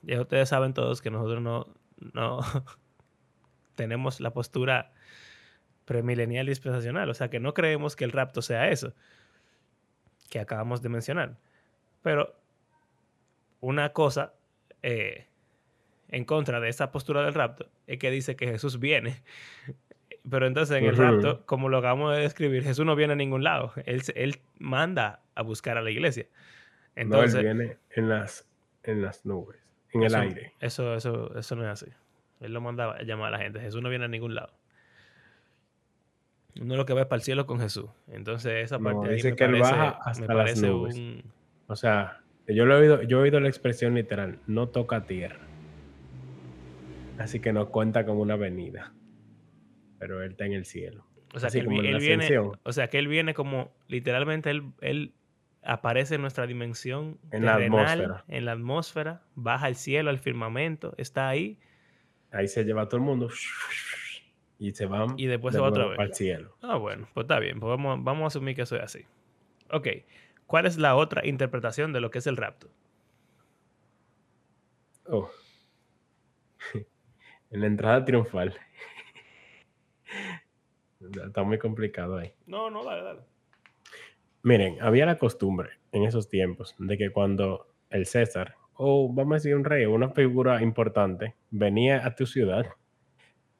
ya 0.01 0.21
ustedes 0.21 0.49
saben 0.49 0.73
todos 0.73 1.01
que 1.01 1.11
nosotros 1.11 1.41
no, 1.41 1.67
no 2.13 2.39
tenemos 3.75 4.19
la 4.19 4.33
postura 4.33 4.91
premilenial 5.85 6.47
y 6.47 6.49
dispensacional. 6.49 7.09
O 7.09 7.13
sea, 7.13 7.29
que 7.29 7.39
no 7.39 7.53
creemos 7.53 7.95
que 7.95 8.05
el 8.05 8.11
rapto 8.11 8.41
sea 8.41 8.69
eso 8.69 8.93
que 10.29 10.39
acabamos 10.39 10.81
de 10.81 10.89
mencionar. 10.89 11.35
Pero 12.01 12.35
una 13.61 13.89
cosa 13.93 14.33
eh, 14.83 15.25
en 16.09 16.25
contra 16.25 16.59
de 16.59 16.69
esa 16.69 16.91
postura 16.91 17.23
del 17.23 17.33
rapto 17.33 17.67
es 17.87 17.99
que 17.99 18.11
dice 18.11 18.35
que 18.35 18.47
Jesús 18.47 18.79
viene. 18.79 19.21
Pero 20.29 20.47
entonces 20.47 20.77
en 20.77 20.85
el 20.85 20.95
rapto, 20.95 21.45
como 21.45 21.69
lo 21.69 21.77
acabamos 21.77 22.15
de 22.15 22.21
describir, 22.21 22.63
Jesús 22.63 22.85
no 22.85 22.95
viene 22.95 23.13
a 23.13 23.15
ningún 23.15 23.43
lado. 23.43 23.73
Él, 23.85 24.03
él 24.15 24.41
manda 24.59 25.21
a 25.33 25.41
buscar 25.41 25.77
a 25.77 25.81
la 25.81 25.89
iglesia. 25.89 26.27
Entonces, 26.95 27.35
no, 27.35 27.39
él 27.39 27.57
viene 27.57 27.77
en 27.91 28.09
las, 28.09 28.45
en 28.83 29.01
las 29.01 29.25
nubes, 29.25 29.57
en 29.93 30.03
el 30.03 30.13
aire. 30.13 30.53
Eso, 30.59 30.93
eso, 30.93 31.35
eso 31.37 31.55
no 31.55 31.63
es 31.63 31.69
así. 31.69 31.91
Él 32.41 32.53
lo 32.53 32.61
manda 32.61 32.91
a 32.91 33.03
llamar 33.03 33.33
a 33.33 33.37
la 33.37 33.43
gente. 33.43 33.59
Jesús 33.59 33.81
no 33.81 33.89
viene 33.89 34.05
a 34.05 34.07
ningún 34.09 34.35
lado. 34.35 34.51
Uno 36.59 36.75
lo 36.75 36.85
que 36.85 36.93
va 36.93 37.01
es 37.01 37.07
para 37.07 37.17
el 37.17 37.23
cielo 37.23 37.45
con 37.45 37.59
Jesús. 37.59 37.89
Entonces 38.07 38.65
esa 38.65 38.79
parte 38.79 39.13
dice 39.13 39.35
que 39.35 39.45
él 39.45 39.59
baja 39.59 39.99
hasta 40.03 40.33
las 40.33 40.61
nubes. 40.61 40.99
O 41.67 41.75
sea, 41.75 42.21
yo, 42.47 42.65
lo 42.65 42.75
he 42.75 42.81
oído, 42.81 43.03
yo 43.03 43.19
he 43.19 43.21
oído 43.21 43.39
la 43.39 43.47
expresión 43.47 43.93
literal, 43.95 44.39
no 44.47 44.67
toca 44.67 45.05
tierra. 45.05 45.39
Así 47.17 47.39
que 47.39 47.53
no 47.53 47.69
cuenta 47.69 48.05
como 48.05 48.21
una 48.21 48.33
avenida. 48.33 48.93
Pero 49.99 50.23
él 50.23 50.31
está 50.31 50.45
en 50.45 50.53
el 50.53 50.65
cielo. 50.65 51.05
O 51.33 51.39
sea, 51.39 51.49
que 51.49 51.59
él, 51.59 51.67
viene, 51.67 52.39
o 52.63 52.73
sea, 52.73 52.87
que 52.87 52.97
él 52.97 53.07
viene 53.07 53.35
como, 53.35 53.71
literalmente, 53.87 54.49
él, 54.49 54.63
él 54.81 55.13
aparece 55.61 56.15
en 56.15 56.21
nuestra 56.21 56.47
dimensión 56.47 57.19
en 57.31 57.45
la 57.45 57.55
atmósfera. 57.55 58.23
En 58.27 58.45
la 58.45 58.53
atmósfera, 58.53 59.21
baja 59.35 59.67
al 59.67 59.75
cielo, 59.75 60.09
al 60.09 60.19
firmamento, 60.19 60.95
está 60.97 61.29
ahí. 61.29 61.59
Ahí 62.31 62.47
se 62.47 62.63
lleva 62.63 62.83
a 62.83 62.85
todo 62.87 62.97
el 62.97 63.03
mundo 63.03 63.29
y 64.59 64.71
se 64.73 64.85
van 64.85 65.15
y 65.17 65.25
después 65.25 65.55
se 65.55 65.61
va 65.61 65.69
otra 65.69 65.87
vez 65.87 65.97
al 65.97 66.13
cielo. 66.13 66.55
Ah, 66.61 66.75
bueno, 66.75 67.07
pues 67.13 67.23
está 67.23 67.39
bien, 67.39 67.59
pues 67.59 67.69
vamos, 67.69 68.03
vamos 68.03 68.25
a 68.25 68.27
asumir 68.27 68.55
que 68.55 68.63
eso 68.63 68.75
es 68.75 68.83
así. 68.83 69.05
Ok, 69.71 69.87
¿cuál 70.45 70.65
es 70.65 70.77
la 70.77 70.95
otra 70.95 71.25
interpretación 71.25 71.93
de 71.93 72.01
lo 72.01 72.11
que 72.11 72.19
es 72.19 72.27
el 72.27 72.37
rapto? 72.37 72.67
Oh. 75.07 75.31
en 77.51 77.61
la 77.61 77.67
entrada 77.67 78.03
triunfal. 78.03 78.53
Está 81.25 81.43
muy 81.43 81.57
complicado 81.57 82.17
ahí. 82.17 82.33
No, 82.45 82.69
no, 82.69 82.83
dale, 82.83 83.01
dale. 83.01 83.21
Miren, 84.43 84.77
había 84.81 85.05
la 85.05 85.17
costumbre 85.17 85.69
en 85.93 86.03
esos 86.03 86.27
tiempos 86.29 86.75
de 86.77 86.97
que 86.97 87.11
cuando 87.11 87.67
el 87.89 88.05
César, 88.05 88.55
o 88.73 89.11
vamos 89.11 89.31
a 89.31 89.35
decir 89.35 89.55
un 89.55 89.63
rey, 89.63 89.85
una 89.85 90.09
figura 90.09 90.61
importante, 90.61 91.35
venía 91.49 92.05
a 92.05 92.15
tu 92.15 92.25
ciudad, 92.25 92.65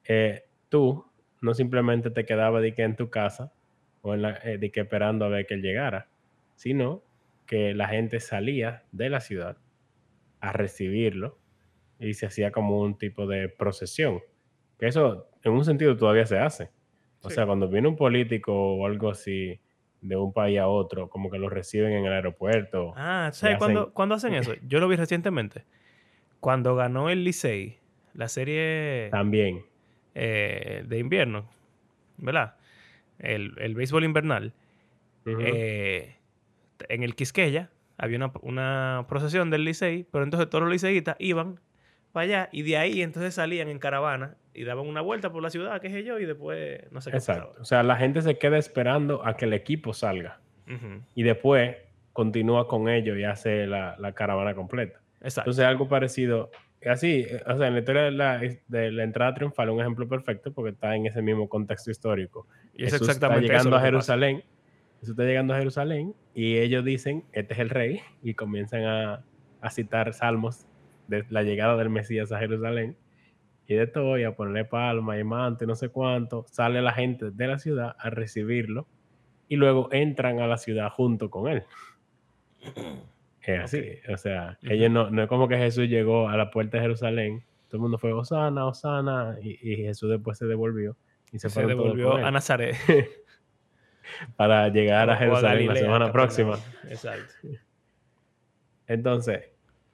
eh, 0.04 0.44
tú 0.70 1.04
no 1.42 1.52
simplemente 1.52 2.10
te 2.10 2.24
quedabas 2.24 2.62
de 2.62 2.74
que 2.74 2.82
en 2.82 2.96
tu 2.96 3.10
casa 3.10 3.52
o 4.00 4.14
en 4.14 4.22
la, 4.22 4.38
eh, 4.44 4.56
de 4.56 4.70
que 4.70 4.80
esperando 4.80 5.26
a 5.26 5.28
ver 5.28 5.46
que 5.46 5.54
él 5.54 5.62
llegara, 5.62 6.08
sino 6.54 7.02
que 7.46 7.74
la 7.74 7.88
gente 7.88 8.20
salía 8.20 8.84
de 8.92 9.10
la 9.10 9.20
ciudad 9.20 9.58
a 10.40 10.52
recibirlo 10.52 11.38
y 11.98 12.14
se 12.14 12.26
hacía 12.26 12.50
como 12.50 12.80
un 12.80 12.96
tipo 12.96 13.26
de 13.26 13.48
procesión. 13.48 14.20
Que 14.78 14.86
eso 14.86 15.28
en 15.42 15.52
un 15.52 15.64
sentido 15.64 15.96
todavía 15.96 16.24
se 16.26 16.38
hace. 16.38 16.70
O 17.22 17.28
sea, 17.28 17.44
cuando 17.44 17.68
viene 17.68 17.88
un 17.88 17.96
político 17.96 18.52
o 18.54 18.86
algo 18.86 19.10
así 19.10 19.60
de 20.00 20.16
un 20.16 20.32
país 20.32 20.58
a 20.58 20.68
otro, 20.68 21.10
como 21.10 21.30
que 21.30 21.38
lo 21.38 21.50
reciben 21.50 21.92
en 21.92 22.06
el 22.06 22.12
aeropuerto. 22.12 22.94
Ah, 22.96 23.30
¿sabes 23.34 23.58
cuándo, 23.58 24.14
hacen 24.14 24.34
eso? 24.34 24.54
Yo 24.66 24.80
lo 24.80 24.88
vi 24.88 24.96
recientemente. 24.96 25.64
Cuando 26.40 26.74
ganó 26.74 27.10
el 27.10 27.24
Licey, 27.24 27.78
la 28.14 28.28
serie... 28.28 29.08
También. 29.10 29.64
Eh, 30.14 30.84
de 30.86 30.98
invierno, 30.98 31.48
¿verdad? 32.16 32.56
El, 33.18 33.54
el 33.58 33.74
béisbol 33.74 34.04
invernal. 34.04 34.52
Eh, 35.26 36.16
en 36.88 37.02
el 37.02 37.14
Quisqueya 37.14 37.70
había 37.98 38.16
una, 38.16 38.32
una, 38.42 39.06
procesión 39.08 39.50
del 39.50 39.64
Licey, 39.64 40.06
pero 40.10 40.24
entonces 40.24 40.48
todos 40.48 40.62
los 40.64 40.72
liceístas 40.72 41.14
iban 41.18 41.60
para 42.12 42.24
allá 42.24 42.48
y 42.50 42.62
de 42.62 42.76
ahí 42.78 43.02
entonces 43.02 43.34
salían 43.34 43.68
en 43.68 43.78
caravana 43.78 44.36
y 44.54 44.64
daban 44.64 44.86
una 44.86 45.00
vuelta 45.00 45.30
por 45.30 45.42
la 45.42 45.50
ciudad, 45.50 45.80
qué 45.80 45.90
sé 45.90 46.02
yo, 46.02 46.18
y 46.18 46.24
después 46.24 46.90
no 46.90 47.00
sé 47.00 47.10
qué 47.10 47.18
Exacto. 47.18 47.54
O 47.60 47.64
sea, 47.64 47.82
la 47.82 47.96
gente 47.96 48.22
se 48.22 48.38
queda 48.38 48.58
esperando 48.58 49.24
a 49.24 49.36
que 49.36 49.44
el 49.44 49.52
equipo 49.52 49.92
salga 49.92 50.40
y 51.16 51.24
después 51.24 51.76
continúa 52.12 52.68
con 52.68 52.88
ellos 52.88 53.18
y 53.18 53.24
hace 53.24 53.66
la, 53.66 53.96
la 53.98 54.12
caravana 54.12 54.54
completa. 54.54 55.00
Exacto. 55.20 55.50
Entonces, 55.50 55.64
algo 55.64 55.88
parecido 55.88 56.50
así, 56.86 57.26
eh, 57.28 57.42
o 57.46 57.58
sea, 57.58 57.68
en 57.68 57.74
la 57.74 57.80
historia 57.80 58.02
de 58.02 58.10
la, 58.10 58.40
de 58.68 58.92
la 58.92 59.04
entrada 59.04 59.34
triunfal, 59.34 59.70
un 59.70 59.80
ejemplo 59.80 60.08
perfecto 60.08 60.52
porque 60.52 60.70
está 60.70 60.94
en 60.96 61.06
ese 61.06 61.22
mismo 61.22 61.48
contexto 61.48 61.90
histórico. 61.90 62.46
Y 62.74 62.84
es 62.84 62.94
exactamente 62.94 63.46
está 63.46 63.58
llegando 63.58 63.76
a 63.76 63.80
Jerusalén. 63.80 64.44
Jesús 65.00 65.10
está 65.10 65.24
llegando 65.24 65.54
a 65.54 65.58
Jerusalén 65.58 66.14
y 66.34 66.58
ellos 66.58 66.84
dicen, 66.84 67.24
este 67.32 67.54
es 67.54 67.60
el 67.60 67.70
rey, 67.70 68.00
y 68.22 68.34
comienzan 68.34 68.84
a, 68.84 69.24
a 69.60 69.70
citar 69.70 70.12
salmos 70.12 70.66
de 71.08 71.24
la 71.30 71.42
llegada 71.42 71.76
del 71.76 71.90
Mesías 71.90 72.32
a 72.32 72.38
Jerusalén. 72.38 72.96
Y 73.66 73.74
de 73.74 73.86
todo, 73.86 74.18
y 74.18 74.24
a 74.24 74.34
ponerle 74.34 74.64
palma 74.64 75.16
y 75.16 75.22
manto 75.22 75.62
y 75.64 75.66
no 75.66 75.76
sé 75.76 75.90
cuánto, 75.90 76.44
sale 76.48 76.82
la 76.82 76.92
gente 76.92 77.30
de 77.30 77.46
la 77.46 77.58
ciudad 77.58 77.94
a 77.98 78.10
recibirlo 78.10 78.88
y 79.48 79.56
luego 79.56 79.88
entran 79.92 80.40
a 80.40 80.46
la 80.46 80.58
ciudad 80.58 80.90
junto 80.90 81.30
con 81.30 81.48
él. 81.48 81.62
Es 83.42 83.60
así, 83.60 83.82
o 84.12 84.16
sea, 84.16 84.58
ellos 84.62 84.90
no, 84.90 85.10
no 85.10 85.22
es 85.22 85.28
como 85.28 85.48
que 85.48 85.56
Jesús 85.56 85.88
llegó 85.88 86.28
a 86.28 86.36
la 86.36 86.50
puerta 86.50 86.76
de 86.76 86.82
Jerusalén, 86.82 87.42
todo 87.68 87.78
el 87.78 87.82
mundo 87.82 87.98
fue 87.98 88.12
Osana, 88.12 88.66
Osana, 88.66 89.36
y, 89.40 89.72
y 89.72 89.76
Jesús 89.76 90.10
después 90.10 90.36
se 90.36 90.46
devolvió 90.46 90.96
y 91.32 91.38
se, 91.38 91.48
se 91.48 91.64
devolvió 91.64 92.14
a 92.14 92.30
Nazaret 92.30 92.76
para 94.36 94.68
llegar 94.68 95.08
a 95.10 95.16
Jerusalén 95.16 95.68
la 95.68 95.76
semana 95.76 96.12
próxima. 96.12 96.58
Exacto. 96.88 97.32
Entonces, 98.86 99.50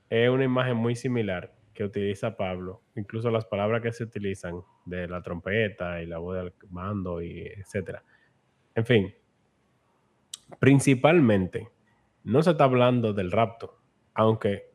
es 0.09 0.31
una 0.31 0.45
imagen 0.45 0.77
muy 0.77 0.97
similar 0.97 1.53
que 1.75 1.85
utiliza 1.85 2.37
Pablo, 2.37 2.81
incluso 2.95 3.31
las 3.31 3.45
palabras 3.45 3.83
que 3.83 3.93
se 3.93 4.05
utilizan 4.05 4.63
de 4.87 5.07
la 5.07 5.21
trompeta 5.21 6.03
y 6.03 6.07
la 6.07 6.19
voz 6.19 6.37
del 6.37 6.55
mando 6.71 7.21
y 7.21 7.47
etcétera. 7.47 8.03
En 8.75 8.87
fin, 8.87 9.15
principalmente 10.59 11.69
no 12.27 12.43
se 12.43 12.51
está 12.51 12.65
hablando 12.65 13.13
del 13.13 13.31
rapto, 13.31 13.79
aunque 14.15 14.71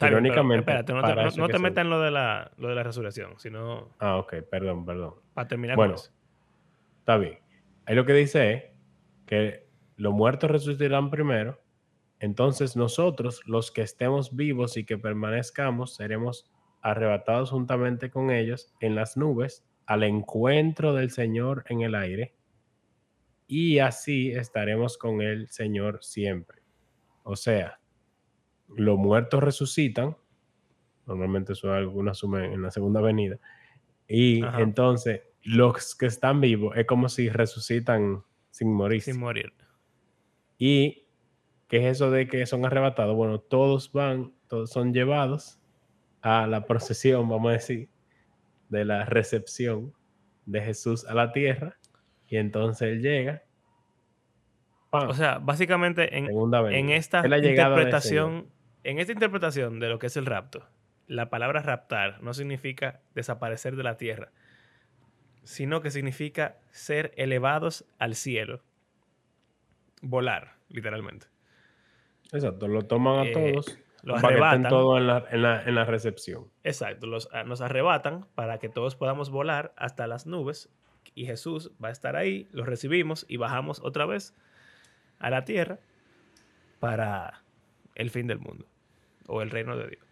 irónicamente. 0.00 0.60
espérate, 0.60 0.92
no 0.92 1.48
te, 1.48 1.58
metas 1.58 1.84
en 1.84 1.90
lo 1.90 2.00
de, 2.00 2.12
la, 2.12 2.52
lo 2.56 2.68
de 2.68 2.76
la 2.76 2.84
resurrección, 2.84 3.34
sino. 3.38 3.90
Ah, 3.98 4.18
ok, 4.18 4.34
perdón, 4.48 4.84
perdón. 4.86 5.14
Para 5.34 5.48
terminar 5.48 5.76
bueno, 5.76 5.96
Está 5.96 7.16
bien. 7.16 7.40
Ahí 7.86 7.96
lo 7.96 8.06
que 8.06 8.12
dice 8.12 8.52
es 8.52 8.64
que 9.26 9.66
los 9.96 10.12
muertos 10.12 10.48
resucitarán 10.50 11.10
primero, 11.10 11.60
entonces 12.20 12.76
nosotros, 12.76 13.42
los 13.46 13.72
que 13.72 13.82
estemos 13.82 14.36
vivos 14.36 14.76
y 14.76 14.84
que 14.84 14.96
permanezcamos, 14.96 15.96
seremos 15.96 16.48
arrebatados 16.82 17.50
juntamente 17.50 18.10
con 18.10 18.30
ellos 18.30 18.72
en 18.78 18.94
las 18.94 19.16
nubes 19.16 19.66
al 19.86 20.04
encuentro 20.04 20.94
del 20.94 21.10
Señor 21.10 21.64
en 21.68 21.80
el 21.80 21.96
aire, 21.96 22.36
y 23.48 23.80
así 23.80 24.30
estaremos 24.30 24.96
con 24.96 25.20
el 25.20 25.48
Señor 25.48 25.98
siempre. 26.02 26.61
O 27.22 27.36
sea, 27.36 27.80
los 28.68 28.98
muertos 28.98 29.42
resucitan, 29.42 30.16
normalmente 31.06 31.52
eso 31.52 31.72
algunos 31.72 32.18
asumen 32.18 32.52
en 32.52 32.62
la 32.62 32.70
segunda 32.70 33.00
venida, 33.00 33.38
y 34.08 34.42
entonces 34.58 35.22
los 35.42 35.94
que 35.94 36.06
están 36.06 36.40
vivos 36.40 36.76
es 36.76 36.86
como 36.86 37.08
si 37.08 37.28
resucitan 37.28 38.22
sin 38.50 38.72
morir. 38.72 39.02
Sin 39.02 39.18
morir. 39.18 39.52
Y 40.58 41.08
¿qué 41.68 41.78
es 41.88 41.96
eso 41.96 42.10
de 42.10 42.28
que 42.28 42.46
son 42.46 42.64
arrebatados? 42.64 43.16
Bueno, 43.16 43.40
todos 43.40 43.90
van, 43.92 44.34
todos 44.48 44.70
son 44.70 44.92
llevados 44.92 45.58
a 46.20 46.46
la 46.46 46.66
procesión, 46.66 47.28
vamos 47.28 47.50
a 47.50 47.54
decir, 47.54 47.88
de 48.68 48.84
la 48.84 49.04
recepción 49.04 49.92
de 50.46 50.60
Jesús 50.60 51.04
a 51.06 51.14
la 51.14 51.32
tierra, 51.32 51.78
y 52.28 52.36
entonces 52.36 52.88
él 52.88 53.02
llega 53.02 53.42
o 54.92 55.14
sea, 55.14 55.38
básicamente 55.38 56.16
en, 56.18 56.90
esta 56.90 57.26
interpretación 57.26 58.48
en 58.84 58.98
esta 58.98 59.12
interpretación 59.12 59.80
de 59.80 59.88
lo 59.88 59.98
que 59.98 60.08
es 60.08 60.16
el 60.16 60.26
rapto, 60.26 60.66
la 61.06 61.30
palabra 61.30 61.62
raptar 61.62 62.22
no 62.22 62.34
significa 62.34 63.00
desaparecer 63.14 63.76
de 63.76 63.82
la 63.84 63.96
tierra, 63.96 64.32
sino 65.44 65.80
que 65.80 65.90
significa 65.90 66.58
ser 66.70 67.12
elevados 67.16 67.84
al 67.98 68.14
cielo. 68.14 68.62
Volar, 70.02 70.54
literalmente. 70.68 71.26
Exacto, 72.32 72.66
lo 72.66 72.82
toman 72.82 73.20
a 73.20 73.24
Eh, 73.24 73.32
todos. 73.32 73.78
Los 74.02 74.20
para 74.20 74.34
que 74.34 74.34
estén 74.34 74.66
arrebatan. 74.66 74.68
todos 74.68 74.98
en 74.98 75.06
la, 75.06 75.24
en, 75.30 75.42
la, 75.42 75.62
en 75.62 75.74
la 75.76 75.84
recepción. 75.84 76.50
Exacto, 76.64 77.06
los, 77.06 77.28
ah, 77.32 77.44
nos 77.44 77.60
arrebatan 77.60 78.26
para 78.34 78.58
que 78.58 78.68
todos 78.68 78.96
podamos 78.96 79.30
volar 79.30 79.72
hasta 79.76 80.08
las 80.08 80.26
nubes 80.26 80.68
y 81.14 81.26
Jesús 81.26 81.70
va 81.82 81.88
a 81.88 81.92
estar 81.92 82.16
ahí, 82.16 82.48
los 82.50 82.66
recibimos 82.66 83.24
y 83.28 83.36
bajamos 83.36 83.80
otra 83.80 84.06
vez 84.06 84.34
a 85.22 85.30
la 85.30 85.44
tierra 85.44 85.78
para 86.80 87.42
el 87.94 88.10
fin 88.10 88.26
del 88.26 88.38
mundo 88.38 88.66
o 89.26 89.40
el 89.42 89.50
reino 89.50 89.76
de 89.76 89.88
Dios. 89.88 90.04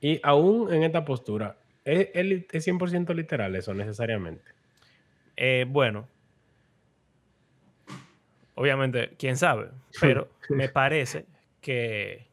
Y 0.00 0.20
aún 0.22 0.72
en 0.72 0.82
esta 0.82 1.04
postura, 1.04 1.56
¿es, 1.84 2.08
es 2.14 2.24
li- 2.24 2.46
es 2.52 2.64
100% 2.66 3.14
literal 3.14 3.54
eso 3.56 3.72
necesariamente? 3.74 4.44
Eh, 5.36 5.64
bueno, 5.68 6.08
obviamente, 8.54 9.14
quién 9.18 9.36
sabe, 9.36 9.70
pero 10.00 10.28
me 10.50 10.68
parece 10.68 11.26
que... 11.60 12.26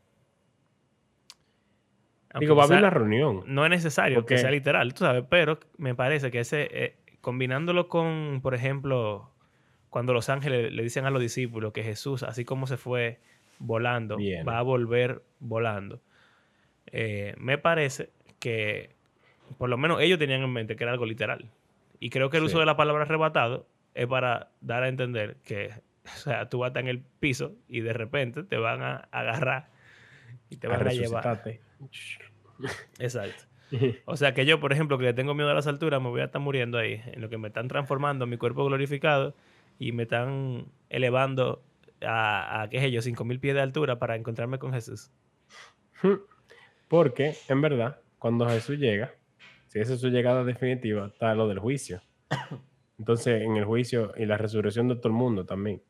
aunque 2.31 2.45
Digo, 2.45 2.55
va 2.55 2.63
a 2.63 2.65
haber 2.65 2.79
una 2.79 2.89
reunión. 2.89 3.43
no 3.48 3.63
es 3.65 3.69
necesario 3.71 4.25
que 4.25 4.38
sea 4.38 4.51
literal, 4.51 4.93
tú 4.93 5.00
sabes, 5.05 5.24
pero 5.29 5.59
me 5.77 5.95
parece 5.95 6.29
que 6.31 6.41
ese, 6.41 6.67
eh, 6.71 6.95
combinándolo 7.21 7.88
con, 7.88 8.39
por 8.41 8.53
ejemplo, 8.55 9.31
cuando 9.89 10.13
los 10.13 10.29
ángeles 10.29 10.72
le 10.72 10.84
dicen 10.84 11.05
a 11.05 11.10
los 11.10 11.22
discípulos 11.22 11.74
que 11.74 11.84
Jesús, 11.84 12.24
así 12.24 12.46
como 12.46 12.67
se 12.67 12.77
fue 12.77 13.19
volando, 13.60 14.17
va 14.48 14.60
a 14.60 14.62
volver 14.62 15.22
volando, 15.39 16.00
eh, 16.88 17.34
me 17.38 17.58
parece 17.58 18.10
que 18.39 18.91
por 19.58 19.69
lo 19.69 19.77
menos 19.77 20.00
ellos 20.01 20.19
tenían 20.19 20.41
en 20.41 20.51
mente 20.53 20.75
que 20.75 20.84
era 20.84 20.91
algo 20.93 21.05
literal. 21.05 21.50
Y 22.00 22.10
creo 22.12 22.29
que 22.29 22.38
el 22.38 22.43
Sí. 22.43 22.48
uso 22.48 22.60
de 22.60 22.65
la 22.65 22.77
palabra 22.77 23.03
arrebatado 23.03 23.67
es 23.96 24.08
para 24.08 24.51
dar 24.62 24.84
a 24.84 24.88
entender 24.88 25.38
que, 25.43 25.72
o 26.05 26.10
sea, 26.17 26.48
tú 26.50 26.60
vas 26.60 26.67
a 26.67 26.69
estar 26.69 26.84
en 26.84 26.89
el 26.89 27.00
piso 27.19 27.53
y 27.67 27.81
de 27.81 27.93
repente 27.93 28.43
te 28.43 28.58
van 28.58 28.81
a 28.81 29.08
agarrar 29.12 29.69
y 30.50 30.58
te 30.58 30.67
van 30.67 30.88
a 30.88 30.91
llevar. 30.93 31.24
Exacto. 33.00 33.43
O 34.05 34.17
sea 34.17 34.34
que 34.34 34.48
yo, 34.48 34.60
por 34.60 34.74
ejemplo, 34.74 34.98
que 34.98 35.03
le 35.03 35.13
tengo 35.13 35.36
miedo 35.36 35.51
a 35.51 35.53
las 35.53 35.67
alturas, 35.67 36.01
me 36.01 36.10
voy 36.10 36.22
a 36.22 36.25
estar 36.25 36.41
muriendo 36.41 36.79
ahí, 36.79 37.03
en 37.05 37.22
lo 37.22 37.29
que 37.29 37.38
me 37.38 37.50
están 37.50 37.67
transformando 37.67 38.25
mi 38.25 38.36
cuerpo 38.38 38.65
glorificado 38.65 39.36
y 39.79 39.93
me 39.93 40.03
están 40.03 40.67
elevando 40.89 41.63
a, 42.01 42.62
a 42.62 42.69
qué 42.69 42.79
sé 42.79 42.91
yo, 42.91 43.01
5000 43.01 43.39
pies 43.39 43.55
de 43.55 43.62
altura 43.62 43.98
para 43.98 44.15
encontrarme 44.15 44.59
con 44.59 44.74
Jesús. 44.74 45.09
Porque, 46.88 47.36
en 47.48 47.62
verdad, 47.62 48.00
cuando 48.19 48.48
Jesús 48.48 48.77
llega, 48.77 49.13
si 49.67 49.79
esa 49.79 49.93
es 49.93 50.01
su 50.01 50.09
llegada 50.09 50.43
definitiva, 50.43 51.07
está 51.07 51.33
lo 51.33 51.48
del 51.48 51.59
juicio. 51.59 52.01
Entonces, 53.00 53.41
en 53.41 53.55
el 53.55 53.65
juicio 53.65 54.13
y 54.17 54.25
la 54.25 54.38
resurrección 54.38 54.89
de 54.89 54.95
todo 54.98 55.07
el 55.07 55.13
mundo 55.13 55.45
también. 55.45 55.81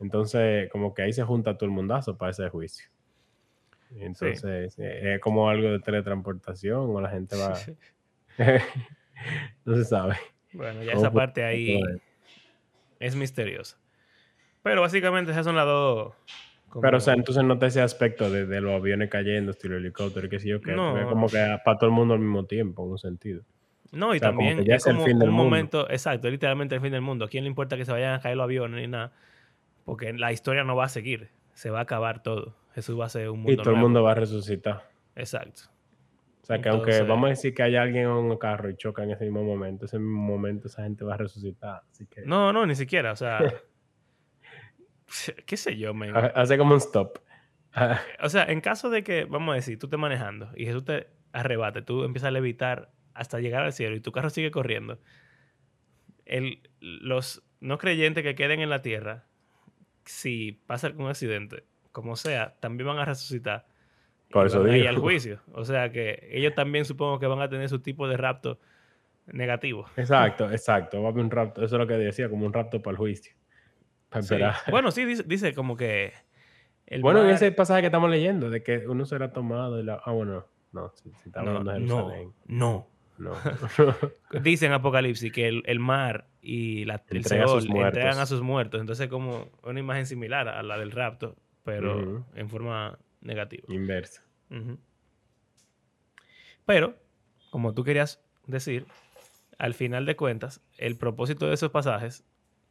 Entonces, 0.00 0.68
como 0.70 0.92
que 0.92 1.02
ahí 1.02 1.12
se 1.12 1.22
junta 1.22 1.56
todo 1.56 1.66
el 1.66 1.70
mundazo 1.70 2.18
para 2.18 2.32
ese 2.32 2.48
juicio. 2.48 2.88
Entonces, 3.94 4.76
eh, 4.78 5.14
es 5.14 5.20
como 5.20 5.48
algo 5.48 5.70
de 5.70 5.78
teletransportación 5.78 6.90
o 6.90 7.00
la 7.00 7.08
gente 7.08 7.36
va... 7.36 7.56
no 9.64 9.76
se 9.76 9.84
sabe. 9.84 10.16
Bueno, 10.52 10.82
ya 10.82 10.94
¿Cómo 10.94 11.04
esa 11.04 11.12
parte 11.12 11.44
ahí 11.44 11.80
es 13.00 13.16
misteriosa. 13.16 13.76
Pero 14.62 14.80
básicamente 14.80 15.32
esas 15.32 15.44
son 15.44 15.56
las 15.56 15.66
dos. 15.66 16.14
como- 16.68 16.82
Pero, 16.82 16.96
o 16.96 17.00
sea, 17.00 17.14
entonces 17.14 17.44
nota 17.44 17.66
ese 17.66 17.80
aspecto 17.82 18.30
de, 18.30 18.46
de 18.46 18.60
los 18.60 18.72
aviones 18.72 19.08
cayendo, 19.10 19.52
estilo 19.52 19.76
helicóptero, 19.76 20.28
que 20.28 20.40
sí 20.40 20.48
yo, 20.48 20.60
que 20.60 20.72
No. 20.72 20.98
es 20.98 21.06
como 21.06 21.28
que 21.28 21.36
para 21.64 21.78
todo 21.78 21.86
el 21.88 21.94
mundo 21.94 22.14
al 22.14 22.20
mismo 22.20 22.46
tiempo, 22.46 22.84
en 22.84 22.90
un 22.92 22.98
sentido. 22.98 23.42
No, 23.92 24.12
y 24.12 24.16
o 24.16 24.20
sea, 24.20 24.30
también 24.30 24.64
ya 24.64 24.74
es 24.74 24.86
el 24.88 24.96
fin 24.96 25.18
del 25.20 25.28
un 25.28 25.34
mundo. 25.36 25.44
momento, 25.50 25.88
exacto, 25.90 26.28
literalmente 26.28 26.74
el 26.74 26.80
fin 26.80 26.90
del 26.90 27.00
mundo. 27.02 27.26
¿A 27.26 27.28
quién 27.28 27.44
le 27.44 27.48
importa 27.50 27.76
que 27.76 27.84
se 27.84 27.92
vayan 27.92 28.14
a 28.14 28.20
caer 28.20 28.36
los 28.36 28.44
aviones 28.44 28.80
ni 28.80 28.88
nada? 28.88 29.12
Porque 29.84 30.12
la 30.14 30.32
historia 30.32 30.64
no 30.64 30.74
va 30.74 30.86
a 30.86 30.88
seguir, 30.88 31.28
se 31.52 31.70
va 31.70 31.78
a 31.78 31.82
acabar 31.82 32.22
todo. 32.24 32.56
Jesús 32.74 32.98
va 32.98 33.04
a 33.04 33.08
ser 33.08 33.30
un 33.30 33.38
mundo 33.40 33.52
Y 33.52 33.56
todo 33.56 33.70
el 33.70 33.76
mundo 33.76 34.02
va 34.02 34.10
a 34.12 34.14
resucitar. 34.16 34.88
Exacto. 35.14 35.62
O 36.44 36.46
sea, 36.46 36.60
que 36.60 36.68
aunque 36.68 36.90
Entonces- 36.90 37.08
vamos 37.08 37.26
a 37.26 37.30
decir 37.30 37.54
que 37.54 37.62
hay 37.62 37.74
alguien 37.76 38.04
en 38.04 38.10
un 38.10 38.36
carro 38.36 38.68
y 38.68 38.76
choca 38.76 39.02
en 39.02 39.10
ese 39.12 39.24
mismo 39.24 39.42
momento, 39.42 39.86
ese 39.86 39.98
mismo 39.98 40.20
momento 40.20 40.68
esa 40.68 40.82
gente 40.82 41.02
va 41.02 41.14
a 41.14 41.16
resucitar. 41.16 41.82
Así 41.90 42.06
que 42.06 42.20
No, 42.26 42.52
no, 42.52 42.66
ni 42.66 42.74
siquiera, 42.74 43.12
o 43.12 43.16
sea, 43.16 43.38
qué 45.46 45.56
sé 45.56 45.76
yo, 45.78 45.92
ha- 46.14 46.26
hace 46.40 46.58
como 46.58 46.74
un 46.74 46.80
stop. 46.80 47.18
O 48.22 48.28
sea, 48.28 48.44
en 48.44 48.60
caso 48.60 48.90
de 48.90 49.02
que, 49.02 49.24
vamos 49.24 49.52
a 49.52 49.56
decir, 49.56 49.78
tú 49.78 49.86
estés 49.86 49.98
manejando 49.98 50.50
y 50.54 50.66
Jesús 50.66 50.84
te 50.84 51.08
arrebate, 51.32 51.80
tú 51.82 52.04
empiezas 52.04 52.28
a 52.28 52.30
levitar 52.30 52.92
hasta 53.14 53.40
llegar 53.40 53.62
al 53.64 53.72
cielo 53.72 53.96
y 53.96 54.00
tu 54.00 54.12
carro 54.12 54.28
sigue 54.30 54.50
corriendo, 54.50 55.00
el, 56.26 56.60
los 56.80 57.42
no 57.60 57.78
creyentes 57.78 58.22
que 58.22 58.34
queden 58.34 58.60
en 58.60 58.68
la 58.70 58.82
tierra, 58.82 59.24
si 60.04 60.52
pasa 60.66 60.88
algún 60.88 61.08
accidente, 61.08 61.64
como 61.90 62.16
sea, 62.16 62.54
también 62.60 62.86
van 62.88 62.98
a 62.98 63.04
resucitar. 63.06 63.66
Por 64.34 64.46
eso 64.48 64.64
digo. 64.64 64.88
al 64.88 64.98
juicio. 64.98 65.38
O 65.52 65.64
sea 65.64 65.92
que 65.92 66.28
ellos 66.32 66.54
también 66.56 66.84
supongo 66.84 67.20
que 67.20 67.26
van 67.28 67.40
a 67.40 67.48
tener 67.48 67.68
su 67.68 67.78
tipo 67.78 68.08
de 68.08 68.16
rapto 68.16 68.58
negativo. 69.28 69.86
exacto, 69.96 70.50
exacto. 70.50 71.00
Va 71.00 71.08
a 71.08 71.12
haber 71.12 71.24
un 71.24 71.30
rapto. 71.30 71.64
Eso 71.64 71.76
es 71.76 71.80
lo 71.80 71.86
que 71.86 71.94
decía, 71.94 72.28
como 72.28 72.44
un 72.44 72.52
rapto 72.52 72.82
para 72.82 72.92
el 72.92 72.98
juicio. 72.98 73.32
Para 74.08 74.22
Sí. 74.24 74.36
Bueno, 74.72 74.90
sí, 74.90 75.04
dice, 75.04 75.22
dice 75.24 75.54
como 75.54 75.76
que... 75.76 76.12
El 76.86 77.00
Bueno, 77.00 77.22
en 77.22 77.30
ese 77.30 77.50
pasaje 77.52 77.80
que 77.80 77.86
estamos 77.86 78.10
leyendo, 78.10 78.50
de 78.50 78.62
que 78.62 78.86
uno 78.88 79.06
será 79.06 79.32
tomado 79.32 79.78
y 79.80 79.84
la... 79.84 80.02
Ah, 80.04 80.10
bueno, 80.10 80.44
no, 80.72 80.90
si, 80.96 81.10
si 81.22 81.28
está 81.28 81.42
No, 81.42 81.62
de 81.62 81.80
no, 81.80 82.08
Jerusalén. 82.08 82.32
no. 82.46 82.88
No. 83.16 83.34
Dice 84.42 84.66
en 84.66 84.72
Apocalipsis 84.72 85.30
que 85.32 85.46
el, 85.46 85.62
el 85.66 85.78
mar 85.78 86.26
y 86.42 86.84
la, 86.84 87.00
el 87.08 87.22
muertos. 87.22 87.64
entregan 87.70 88.18
a 88.18 88.26
sus 88.26 88.42
muertos. 88.42 88.80
Entonces, 88.80 89.06
como 89.06 89.52
una 89.62 89.78
imagen 89.78 90.06
similar 90.06 90.48
a 90.48 90.62
la 90.64 90.76
del 90.76 90.90
rapto, 90.90 91.36
pero 91.62 92.24
en 92.34 92.48
forma 92.48 92.98
negativa. 93.24 93.66
Inversa. 93.68 94.22
Ujú. 94.50 94.78
Pero, 96.66 96.96
como 97.50 97.74
tú 97.74 97.84
querías 97.84 98.22
decir, 98.46 98.86
al 99.58 99.74
final 99.74 100.06
de 100.06 100.16
cuentas, 100.16 100.60
el 100.78 100.96
propósito 100.96 101.46
de 101.46 101.54
esos 101.54 101.70
pasajes, 101.70 102.24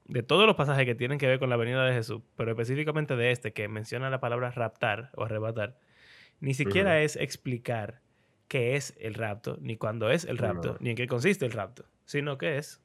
de 0.06 0.24
todos 0.24 0.46
los 0.46 0.56
pasajes 0.56 0.86
que 0.86 0.96
tienen 0.96 1.18
que 1.18 1.28
ver 1.28 1.40
con 1.40 1.50
la 1.50 1.58
venida 1.58 1.86
de 1.86 1.94
Jesús, 1.94 2.22
pero 2.36 2.52
específicamente 2.52 3.16
de 3.16 3.32
este 3.32 3.54
que 3.54 3.68
menciona 3.68 4.10
la 4.10 4.20
palabra 4.20 4.52
raptar 4.52 5.12
o 5.16 5.24
arrebatar, 5.24 5.78
ni 6.40 6.54
siquiera 6.54 7.02
es 7.02 7.16
explicar 7.16 8.02
qué 8.48 8.76
es 8.76 8.96
el 9.00 9.14
rapto, 9.14 9.58
ni 9.62 9.78
cuándo 9.78 10.12
es 10.12 10.26
el 10.26 10.38
rapto, 10.38 10.78
ni 10.80 10.90
en 10.90 10.96
qué 10.96 11.08
consiste 11.08 11.46
el 11.46 11.54
rapto, 11.54 11.86
sino 12.06 12.38
que 12.38 12.58
es 12.58 12.83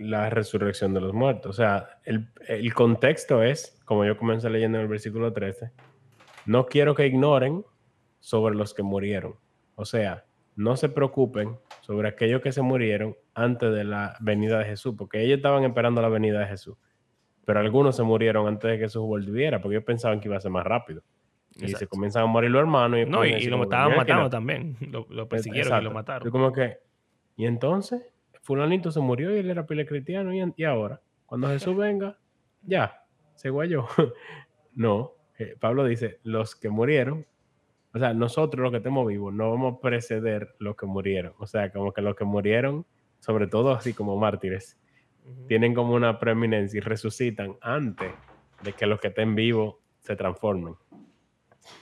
la 0.00 0.30
resurrección 0.30 0.94
de 0.94 1.00
los 1.00 1.12
muertos. 1.12 1.50
O 1.50 1.52
sea, 1.52 2.00
el, 2.04 2.28
el 2.48 2.72
contexto 2.74 3.42
es, 3.42 3.80
como 3.84 4.04
yo 4.04 4.16
comencé 4.16 4.48
leyendo 4.50 4.78
en 4.78 4.82
el 4.82 4.88
versículo 4.88 5.32
13, 5.32 5.70
no 6.46 6.66
quiero 6.66 6.94
que 6.94 7.06
ignoren 7.06 7.64
sobre 8.18 8.54
los 8.54 8.72
que 8.74 8.82
murieron. 8.82 9.34
O 9.74 9.84
sea, 9.84 10.24
no 10.56 10.76
se 10.76 10.88
preocupen 10.88 11.56
sobre 11.80 12.08
aquellos 12.08 12.40
que 12.40 12.52
se 12.52 12.62
murieron 12.62 13.16
antes 13.34 13.72
de 13.72 13.84
la 13.84 14.16
venida 14.20 14.58
de 14.58 14.64
Jesús, 14.64 14.94
porque 14.96 15.22
ellos 15.22 15.36
estaban 15.36 15.64
esperando 15.64 16.00
la 16.02 16.08
venida 16.08 16.40
de 16.40 16.46
Jesús. 16.46 16.76
Pero 17.44 17.60
algunos 17.60 17.96
se 17.96 18.02
murieron 18.02 18.46
antes 18.46 18.70
de 18.70 18.76
que 18.78 18.84
Jesús 18.84 19.02
volviera, 19.02 19.60
porque 19.60 19.76
ellos 19.76 19.84
pensaban 19.86 20.20
que 20.20 20.28
iba 20.28 20.36
a 20.36 20.40
ser 20.40 20.50
más 20.50 20.64
rápido. 20.64 21.02
Y 21.56 21.60
se 21.60 21.66
Exacto. 21.66 21.88
comienzan 21.88 22.22
a 22.22 22.26
morir 22.26 22.50
los 22.50 22.60
hermanos. 22.60 23.00
Y, 23.00 23.04
No, 23.06 23.24
y, 23.24 23.30
y 23.32 23.46
lo 23.46 23.62
estaban 23.62 23.90
"Mira 23.92 24.04
que 24.04 24.12
matando 24.12 24.22
no". 24.24 24.30
también. 24.30 24.76
Lo, 24.90 25.06
lo 25.10 25.28
persiguieron 25.28 25.66
y 25.68 25.70
lo 25.70 25.76
Exacto. 25.76 25.94
mataron. 25.94 26.30
Como 26.30 26.52
que, 26.52 26.78
y 27.36 27.46
entonces, 27.46 28.02
fulanito 28.40 28.90
se 28.90 29.00
murió 29.00 29.34
y 29.34 29.38
él 29.40 29.50
era 29.50 29.66
pile 29.66 29.86
cristiano 29.86 30.34
y, 30.34 30.42
y 30.56 30.64
ahora, 30.64 31.00
cuando 31.26 31.48
Jesús 31.48 31.76
venga, 31.76 32.18
ya, 32.62 33.04
se 33.34 33.50
guayó. 33.50 33.86
no, 34.74 35.14
eh, 35.38 35.56
Pablo 35.58 35.84
dice, 35.84 36.20
los 36.22 36.54
que 36.54 36.68
murieron, 36.68 37.26
o 37.92 37.98
sea, 37.98 38.14
nosotros 38.14 38.62
los 38.62 38.70
que 38.70 38.76
estemos 38.78 39.06
vivos, 39.06 39.32
no 39.34 39.50
vamos 39.50 39.74
a 39.74 39.80
preceder 39.80 40.54
los 40.58 40.76
que 40.76 40.86
murieron. 40.86 41.32
O 41.38 41.46
sea, 41.46 41.72
como 41.72 41.92
que 41.92 42.02
los 42.02 42.14
que 42.14 42.24
murieron, 42.24 42.86
sobre 43.18 43.46
todo 43.48 43.72
así 43.72 43.94
como 43.94 44.16
mártires, 44.16 44.78
tienen 45.48 45.74
como 45.74 45.94
una 45.94 46.18
preeminencia 46.18 46.78
y 46.78 46.80
resucitan 46.80 47.56
antes 47.60 48.12
de 48.62 48.72
que 48.72 48.86
los 48.86 49.00
que 49.00 49.08
estén 49.08 49.34
vivos 49.34 49.76
se 49.98 50.16
transformen. 50.16 50.74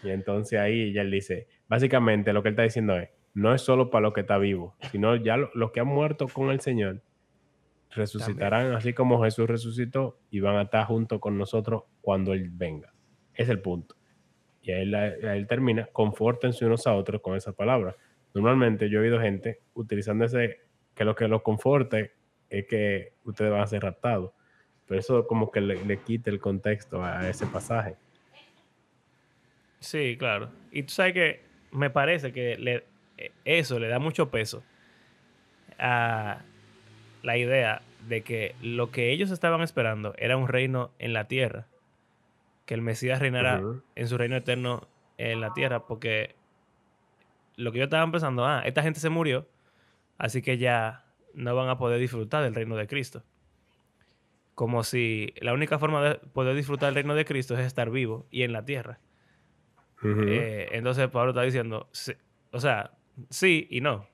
Y 0.02 0.10
entonces 0.10 0.58
ahí 0.58 0.92
ya 0.92 1.02
él 1.02 1.10
dice, 1.10 1.46
básicamente 1.68 2.32
lo 2.32 2.42
que 2.42 2.48
él 2.48 2.52
está 2.54 2.62
diciendo 2.62 2.98
es, 2.98 3.10
no 3.38 3.54
es 3.54 3.62
solo 3.62 3.88
para 3.90 4.02
los 4.02 4.12
que 4.14 4.20
está 4.22 4.36
vivo, 4.38 4.74
sino 4.90 5.14
ya 5.16 5.36
lo- 5.36 5.50
los 5.54 5.70
que 5.70 5.80
han 5.80 5.86
muerto 5.86 6.26
con 6.28 6.50
el 6.50 6.60
Señor 6.60 7.00
resucitarán 7.90 8.72
así 8.74 8.92
como 8.92 9.22
Jesús 9.22 9.48
resucitó 9.48 10.18
y 10.30 10.40
van 10.40 10.56
a 10.56 10.62
estar 10.62 10.86
junto 10.86 11.20
con 11.20 11.38
nosotros 11.38 11.84
cuando 12.00 12.32
Él 12.32 12.50
venga. 12.52 12.92
Es 13.34 13.48
el 13.48 13.60
punto. 13.60 13.94
Y 14.62 14.72
ahí, 14.72 14.84
la- 14.84 15.04
ahí 15.04 15.38
él 15.38 15.46
termina, 15.46 15.86
confórtense 15.92 16.66
unos 16.66 16.86
a 16.86 16.94
otros 16.94 17.22
con 17.22 17.36
esa 17.36 17.52
palabra. 17.52 17.96
Normalmente 18.34 18.90
yo 18.90 18.98
he 18.98 19.02
oído 19.04 19.20
gente 19.20 19.60
utilizando 19.74 20.24
ese, 20.24 20.60
que 20.94 21.04
lo 21.04 21.14
que 21.14 21.28
los 21.28 21.40
conforte 21.42 22.12
es 22.50 22.66
que 22.66 23.12
ustedes 23.24 23.50
van 23.50 23.62
a 23.62 23.66
ser 23.66 23.82
raptados. 23.82 24.32
Pero 24.86 25.00
eso 25.00 25.26
como 25.26 25.50
que 25.50 25.60
le, 25.60 25.82
le 25.84 25.98
quita 25.98 26.28
el 26.30 26.40
contexto 26.40 27.02
a, 27.02 27.20
a 27.20 27.28
ese 27.30 27.46
pasaje. 27.46 27.94
Sí, 29.80 30.16
claro. 30.18 30.50
Y 30.72 30.82
tú 30.82 30.90
sabes 30.90 31.14
que 31.14 31.40
me 31.72 31.88
parece 31.90 32.32
que 32.32 32.56
le, 32.58 32.84
eso 33.44 33.78
le 33.78 33.88
da 33.88 33.98
mucho 33.98 34.30
peso 34.30 34.62
a 35.78 36.42
la 37.22 37.36
idea 37.36 37.82
de 38.08 38.22
que 38.22 38.54
lo 38.62 38.90
que 38.90 39.10
ellos 39.10 39.30
estaban 39.30 39.60
esperando 39.60 40.14
era 40.18 40.36
un 40.36 40.48
reino 40.48 40.90
en 40.98 41.12
la 41.12 41.28
tierra, 41.28 41.66
que 42.64 42.74
el 42.74 42.82
Mesías 42.82 43.20
reinara 43.20 43.62
en 43.94 44.08
su 44.08 44.18
reino 44.18 44.36
eterno 44.36 44.88
en 45.16 45.40
la 45.40 45.52
tierra, 45.52 45.86
porque 45.86 46.34
lo 47.56 47.72
que 47.72 47.78
yo 47.78 47.84
estaba 47.84 48.10
pensando, 48.10 48.46
ah, 48.46 48.62
esta 48.64 48.82
gente 48.82 49.00
se 49.00 49.10
murió, 49.10 49.46
así 50.16 50.42
que 50.42 50.58
ya 50.58 51.04
no 51.34 51.54
van 51.54 51.68
a 51.68 51.78
poder 51.78 51.98
disfrutar 52.00 52.42
del 52.42 52.54
reino 52.54 52.76
de 52.76 52.86
Cristo. 52.86 53.24
Como 54.54 54.82
si 54.82 55.34
la 55.40 55.52
única 55.52 55.78
forma 55.78 56.02
de 56.02 56.14
poder 56.16 56.56
disfrutar 56.56 56.88
del 56.88 56.96
reino 56.96 57.14
de 57.14 57.24
Cristo 57.24 57.54
es 57.54 57.60
estar 57.60 57.90
vivo 57.90 58.26
y 58.30 58.42
en 58.42 58.52
la 58.52 58.64
tierra. 58.64 58.98
Eh, 60.04 60.68
entonces 60.72 61.08
Pablo 61.08 61.30
está 61.30 61.42
diciendo, 61.42 61.88
o 62.52 62.60
sea, 62.60 62.92
sí 63.30 63.66
y 63.70 63.80
no. 63.80 64.06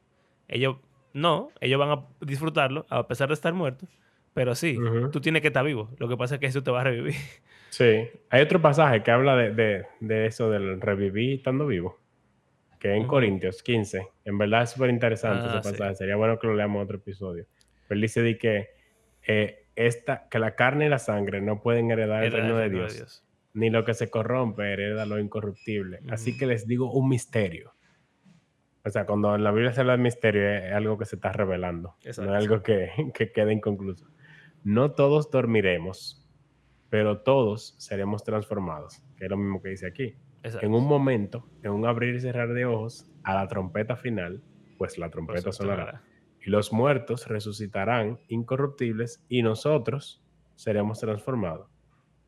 Ellos 0.48 0.76
no, 1.14 1.50
ellos 1.60 1.78
van 1.78 1.90
a 1.90 2.04
disfrutarlo 2.20 2.84
a 2.90 3.06
pesar 3.06 3.28
de 3.28 3.34
estar 3.34 3.54
muertos, 3.54 3.88
pero 4.34 4.54
sí, 4.56 4.76
tú 5.12 5.20
tienes 5.20 5.42
que 5.42 5.48
estar 5.48 5.64
vivo. 5.64 5.90
Lo 5.98 6.08
que 6.08 6.16
pasa 6.16 6.34
es 6.34 6.40
que 6.40 6.46
eso 6.46 6.62
te 6.62 6.70
va 6.70 6.82
a 6.82 6.84
revivir. 6.84 7.14
Sí, 7.70 8.08
hay 8.30 8.40
otro 8.40 8.62
pasaje 8.62 9.02
que 9.02 9.10
habla 9.10 9.34
de, 9.34 9.84
eso 10.00 10.48
del 10.48 10.80
revivir 10.80 11.38
estando 11.38 11.66
vivo, 11.66 11.98
que 12.78 12.92
es 12.92 13.00
en 13.00 13.08
Corintios 13.08 13.64
15. 13.64 14.06
En 14.24 14.38
verdad 14.38 14.62
es 14.62 14.70
súper 14.70 14.90
interesante 14.90 15.48
ese 15.48 15.56
ah, 15.56 15.60
pasaje. 15.60 15.96
Sería 15.96 16.14
bueno 16.14 16.38
que 16.38 16.46
lo 16.46 16.54
leamos 16.54 16.76
en 16.76 16.84
otro 16.84 16.98
episodio. 16.98 17.46
Pero 17.88 17.96
él 17.96 18.00
dice 18.00 18.22
de 18.22 18.38
que, 18.38 18.68
eh, 19.26 19.66
esta, 19.74 20.28
que 20.28 20.38
la 20.38 20.54
carne 20.54 20.86
y 20.86 20.88
la 20.88 21.00
sangre 21.00 21.40
no 21.40 21.62
pueden 21.62 21.90
heredar 21.90 22.22
el, 22.22 22.30
reino, 22.30 22.56
de, 22.56 22.70
Dios, 22.70 23.24
Ni 23.54 23.70
lo 23.70 23.84
que 23.84 23.94
se 23.94 24.08
corrompe 24.08 24.72
hereda 24.72 25.04
lo 25.04 25.18
incorruptible. 25.18 25.98
Así 26.10 26.38
que 26.38 26.46
les 26.46 26.68
digo 26.68 26.92
un 26.92 27.08
misterio. 27.08 27.74
O 28.84 28.90
sea, 28.90 29.06
cuando 29.06 29.34
en 29.34 29.42
la 29.42 29.50
Biblia 29.50 29.72
se 29.72 29.80
habla 29.80 29.96
de 29.96 30.02
misterio 30.02 30.46
es 30.46 30.72
algo 30.72 30.98
que 30.98 31.06
se 31.06 31.16
está 31.16 31.32
revelando, 31.32 31.96
no 32.04 32.10
es 32.10 32.18
algo 32.18 32.62
que, 32.62 32.90
que 33.14 33.32
quede 33.32 33.52
inconcluso. 33.52 34.06
No 34.62 34.92
todos 34.92 35.30
dormiremos, 35.30 36.28
pero 36.90 37.22
todos 37.22 37.74
seremos 37.78 38.24
transformados, 38.24 39.02
que 39.16 39.24
es 39.24 39.30
lo 39.30 39.36
mismo 39.36 39.62
que 39.62 39.70
dice 39.70 39.86
aquí. 39.86 40.16
En 40.60 40.74
un 40.74 40.86
momento, 40.86 41.48
en 41.62 41.70
un 41.70 41.86
abrir 41.86 42.14
y 42.14 42.20
cerrar 42.20 42.52
de 42.52 42.66
ojos, 42.66 43.10
a 43.22 43.34
la 43.34 43.48
trompeta 43.48 43.96
final, 43.96 44.42
pues 44.76 44.98
la 44.98 45.08
trompeta 45.08 45.50
sonará. 45.52 46.02
Y 46.44 46.50
los 46.50 46.72
muertos 46.72 47.26
resucitarán 47.26 48.20
incorruptibles 48.28 49.24
y 49.28 49.42
nosotros 49.42 50.22
seremos 50.54 51.00
transformados. 51.00 51.70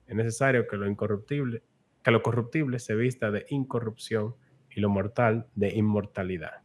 Es 0.06 0.16
necesario 0.16 0.66
que 0.66 0.78
lo 0.78 0.88
incorruptible, 0.88 1.62
que 2.02 2.10
lo 2.10 2.22
corruptible 2.22 2.78
se 2.78 2.94
vista 2.94 3.30
de 3.30 3.44
incorrupción 3.50 4.34
y 4.76 4.80
lo 4.80 4.90
mortal 4.90 5.46
de 5.54 5.70
inmortalidad. 5.74 6.60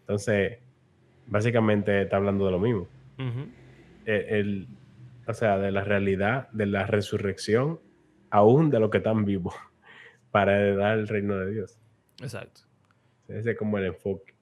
Entonces, 0.00 0.58
básicamente 1.26 2.02
está 2.02 2.18
hablando 2.18 2.44
de 2.44 2.52
lo 2.52 2.60
mismo. 2.60 2.86
E, 4.04 4.38
el, 4.38 4.68
o 5.26 5.32
sea, 5.32 5.56
de 5.56 5.72
la 5.72 5.82
realidad, 5.82 6.50
de 6.50 6.66
la 6.66 6.84
resurrección, 6.86 7.80
aún 8.28 8.68
de 8.68 8.78
lo 8.78 8.90
que 8.90 8.98
están 8.98 9.24
vivos, 9.24 9.54
para 10.30 10.60
heredar 10.60 10.98
el 10.98 11.08
reino 11.08 11.38
de 11.38 11.50
Dios. 11.50 11.80
Exacto. 12.20 12.60
Ese 13.26 13.52
es 13.52 13.58
como 13.58 13.78
el 13.78 13.86
enfoque. 13.86 14.34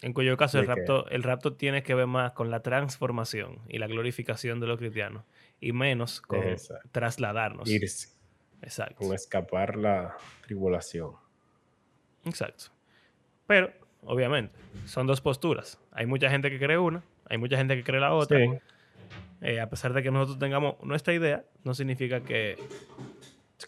En 0.00 0.12
cuyo 0.12 0.36
caso 0.36 0.60
el 0.60 0.66
rapto, 0.68 1.08
el 1.08 1.24
rapto 1.24 1.56
tiene 1.56 1.82
que 1.82 1.92
ver 1.96 2.06
más 2.06 2.32
con 2.32 2.52
la 2.52 2.62
transformación 2.62 3.58
y 3.66 3.78
la 3.78 3.88
glorificación 3.88 4.60
de 4.60 4.68
los 4.68 4.78
cristianos 4.78 5.24
y 5.58 5.72
menos 5.72 6.20
con 6.20 6.40
trasladarnos. 6.92 7.68
Irse. 7.68 8.10
Exacto. 8.62 8.94
Con 8.94 9.12
escapar 9.12 9.74
la 9.74 10.16
tribulación. 10.46 11.16
Exacto. 12.24 12.66
Pero, 13.46 13.72
obviamente, 14.02 14.58
son 14.84 15.06
dos 15.06 15.20
posturas. 15.20 15.80
Hay 15.92 16.06
mucha 16.06 16.30
gente 16.30 16.50
que 16.50 16.58
cree 16.58 16.78
una, 16.78 17.02
hay 17.28 17.38
mucha 17.38 17.56
gente 17.56 17.76
que 17.76 17.84
cree 17.84 18.00
la 18.00 18.12
otra. 18.12 18.38
Eh, 19.40 19.60
a 19.60 19.70
pesar 19.70 19.92
de 19.92 20.02
que 20.02 20.10
nosotros 20.10 20.38
tengamos 20.38 20.76
nuestra 20.82 21.14
idea, 21.14 21.44
no 21.64 21.74
significa 21.74 22.20
que... 22.20 22.56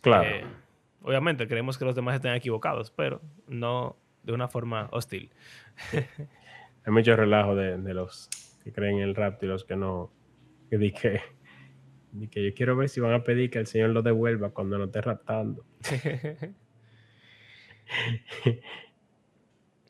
Claro. 0.02 0.28
Eh, 0.28 0.44
obviamente, 1.02 1.46
creemos 1.46 1.78
que 1.78 1.84
los 1.84 1.94
demás 1.94 2.16
estén 2.16 2.34
equivocados, 2.34 2.90
pero 2.90 3.20
no 3.46 3.96
de 4.22 4.32
una 4.32 4.48
forma 4.48 4.88
hostil. 4.92 5.30
hay 5.92 6.92
mucho 6.92 7.16
relajo 7.16 7.54
de, 7.54 7.94
los 7.94 8.28
que 8.64 8.72
creen 8.72 8.98
en 8.98 9.02
el 9.02 9.14
rapto 9.14 9.46
y 9.46 9.48
los 9.48 9.64
que 9.64 9.76
no. 9.76 10.12
Que 10.68 10.78
di 10.78 10.92
que, 10.92 11.20
que 12.30 12.44
yo 12.44 12.54
quiero 12.54 12.76
ver 12.76 12.88
si 12.88 13.00
van 13.00 13.12
a 13.12 13.24
pedir 13.24 13.50
que 13.50 13.58
el 13.58 13.66
Señor 13.66 13.90
lo 13.90 14.02
devuelva 14.02 14.50
cuando 14.50 14.78
no 14.78 14.84
esté 14.84 15.00
raptando. 15.00 15.64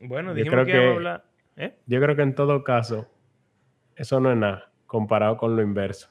bueno, 0.00 0.34
dijimos 0.34 0.66
que, 0.66 0.76
hablar. 0.76 1.24
¿eh? 1.56 1.76
Yo 1.86 2.00
creo 2.00 2.16
que 2.16 2.22
en 2.22 2.34
todo 2.34 2.64
caso, 2.64 3.08
eso 3.96 4.20
no 4.20 4.30
es 4.30 4.36
nada 4.36 4.70
comparado 4.90 5.36
con 5.36 5.54
lo 5.54 5.62
inverso. 5.62 6.10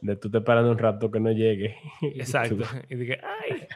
De 0.00 0.16
tú 0.16 0.28
te 0.28 0.40
parando 0.40 0.72
un 0.72 0.78
rato 0.78 1.08
que 1.08 1.20
no 1.20 1.30
llegue. 1.30 1.76
Exacto. 2.02 2.64
Y 2.88 2.96
dije, 2.96 3.20
¡ay! 3.22 3.68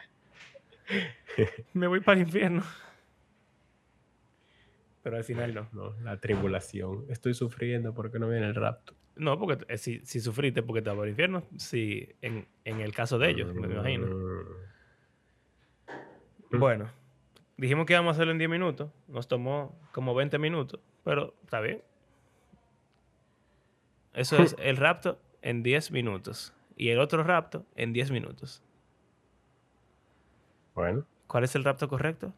Me 1.73 1.87
voy 1.87 2.01
para 2.01 2.19
el 2.19 2.25
infierno. 2.25 2.61
Pero 5.01 5.15
al 5.15 5.23
final 5.23 5.53
no. 5.53 5.69
No, 5.71 5.95
la 6.01 6.19
tribulación. 6.19 7.05
Estoy 7.09 7.33
sufriendo 7.33 7.93
porque 7.93 8.19
no 8.19 8.27
viene 8.27 8.47
el 8.47 8.55
rapto. 8.55 8.93
No, 9.15 9.39
porque 9.39 9.63
eh, 9.69 9.77
si, 9.77 10.01
si 10.05 10.19
sufriste 10.19 10.61
porque 10.61 10.81
te 10.81 10.89
vas 10.89 10.99
al 10.99 11.07
infierno, 11.07 11.43
si 11.55 12.09
en, 12.21 12.45
en, 12.65 12.81
el 12.81 12.93
caso 12.93 13.17
de 13.17 13.29
ellos, 13.29 13.53
me 13.53 13.67
imagino. 13.67 14.07
Mm. 16.51 16.59
Bueno, 16.59 16.89
Dijimos 17.61 17.85
que 17.85 17.93
íbamos 17.93 18.09
a 18.09 18.13
hacerlo 18.13 18.31
en 18.31 18.39
10 18.39 18.49
minutos. 18.49 18.89
Nos 19.07 19.27
tomó 19.27 19.77
como 19.91 20.15
20 20.15 20.39
minutos. 20.39 20.79
Pero 21.03 21.35
está 21.43 21.59
bien. 21.59 21.83
Eso 24.15 24.41
es 24.41 24.55
el 24.59 24.77
rapto 24.77 25.19
en 25.43 25.61
10 25.61 25.91
minutos. 25.91 26.55
Y 26.75 26.89
el 26.89 26.97
otro 26.97 27.23
rapto 27.23 27.63
en 27.75 27.93
10 27.93 28.09
minutos. 28.09 28.63
Bueno. 30.73 31.05
¿Cuál 31.27 31.43
es 31.43 31.53
el 31.53 31.63
rapto 31.63 31.87
correcto? 31.87 32.33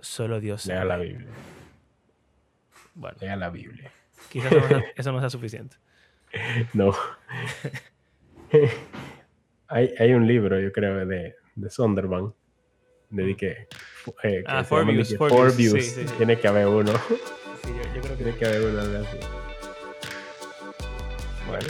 Solo 0.00 0.40
Dios 0.40 0.64
Lea 0.64 0.86
la 0.86 0.96
Biblia. 0.96 1.28
Bueno. 2.94 3.18
Lea 3.20 3.36
la 3.36 3.50
Biblia. 3.50 3.92
Quizás 4.30 4.50
eso 4.96 5.12
no 5.12 5.20
sea 5.20 5.28
suficiente. 5.38 5.76
No. 6.72 6.94
hay, 9.68 9.94
hay, 9.98 10.14
un 10.14 10.26
libro, 10.26 10.58
yo 10.58 10.72
creo, 10.72 11.04
de, 11.04 11.36
de 11.54 11.70
Sonderban 13.14 13.36
dediqué. 13.36 13.68
Eh, 14.22 14.44
ah, 14.46 14.64
Four 14.64 15.56
Views. 15.56 15.96
Tiene 16.16 16.38
que 16.38 16.48
haber 16.48 16.66
uno. 16.66 16.92
yo, 16.92 18.00
creo 18.02 18.16
que 18.16 18.24
Tiene 18.24 18.36
que 18.36 18.46
haber 18.46 18.62
uno 18.62 18.80
así. 18.80 19.18
Bueno, 21.48 21.66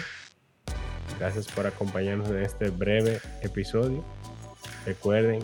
gracias 1.18 1.48
por 1.48 1.66
acompañarnos 1.66 2.28
en 2.30 2.42
este 2.42 2.70
breve 2.70 3.20
episodio. 3.42 4.04
Recuerden 4.86 5.40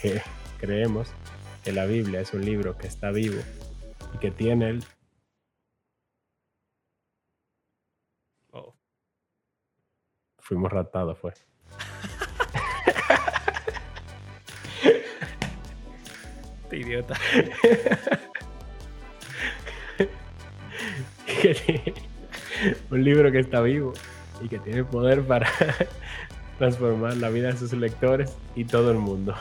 que 0.00 0.20
creemos 0.58 1.08
que 1.64 1.72
la 1.72 1.86
Biblia 1.86 2.20
es 2.20 2.32
un 2.32 2.44
libro 2.44 2.76
que 2.76 2.86
está 2.86 3.10
vivo 3.10 3.40
y 4.14 4.18
que 4.18 4.30
tiene 4.30 4.70
el 4.70 4.84
oh. 8.52 8.74
Fuimos 10.38 10.72
ratados, 10.72 11.18
fue. 11.18 11.32
Este 16.70 16.88
idiota. 16.88 17.14
un 22.90 23.02
libro 23.02 23.32
que 23.32 23.40
está 23.40 23.60
vivo 23.60 23.92
y 24.40 24.48
que 24.48 24.60
tiene 24.60 24.84
poder 24.84 25.22
para 25.22 25.50
transformar 26.58 27.16
la 27.16 27.28
vida 27.30 27.48
de 27.48 27.56
sus 27.56 27.72
lectores 27.72 28.36
y 28.54 28.66
todo 28.66 28.92
el 28.92 28.98
mundo. 28.98 29.34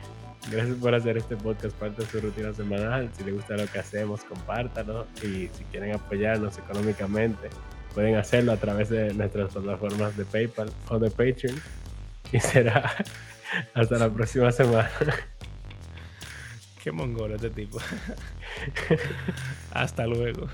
Gracias 0.52 0.76
por 0.76 0.94
hacer 0.94 1.16
este 1.16 1.36
podcast 1.36 1.76
parte 1.76 2.04
de 2.04 2.08
su 2.08 2.20
rutina 2.20 2.52
semanal. 2.52 3.10
Si 3.16 3.24
les 3.24 3.34
gusta 3.34 3.56
lo 3.56 3.66
que 3.66 3.80
hacemos, 3.80 4.22
compártanlo. 4.22 5.08
Y 5.24 5.48
si 5.48 5.64
quieren 5.72 5.92
apoyarnos 5.92 6.56
económicamente, 6.56 7.48
pueden 7.94 8.14
hacerlo 8.14 8.52
a 8.52 8.58
través 8.58 8.90
de 8.90 9.12
nuestras 9.12 9.52
plataformas 9.52 10.16
de 10.16 10.24
PayPal 10.24 10.70
o 10.88 11.00
de 11.00 11.10
Patreon. 11.10 11.60
Y 12.30 12.38
será 12.38 12.94
hasta 13.74 13.98
la 13.98 14.08
próxima 14.08 14.52
semana. 14.52 14.88
Qué 16.86 16.92
mongolo 16.92 17.34
este 17.34 17.50
tipo. 17.50 17.80
Hasta 19.72 20.06
luego. 20.06 20.46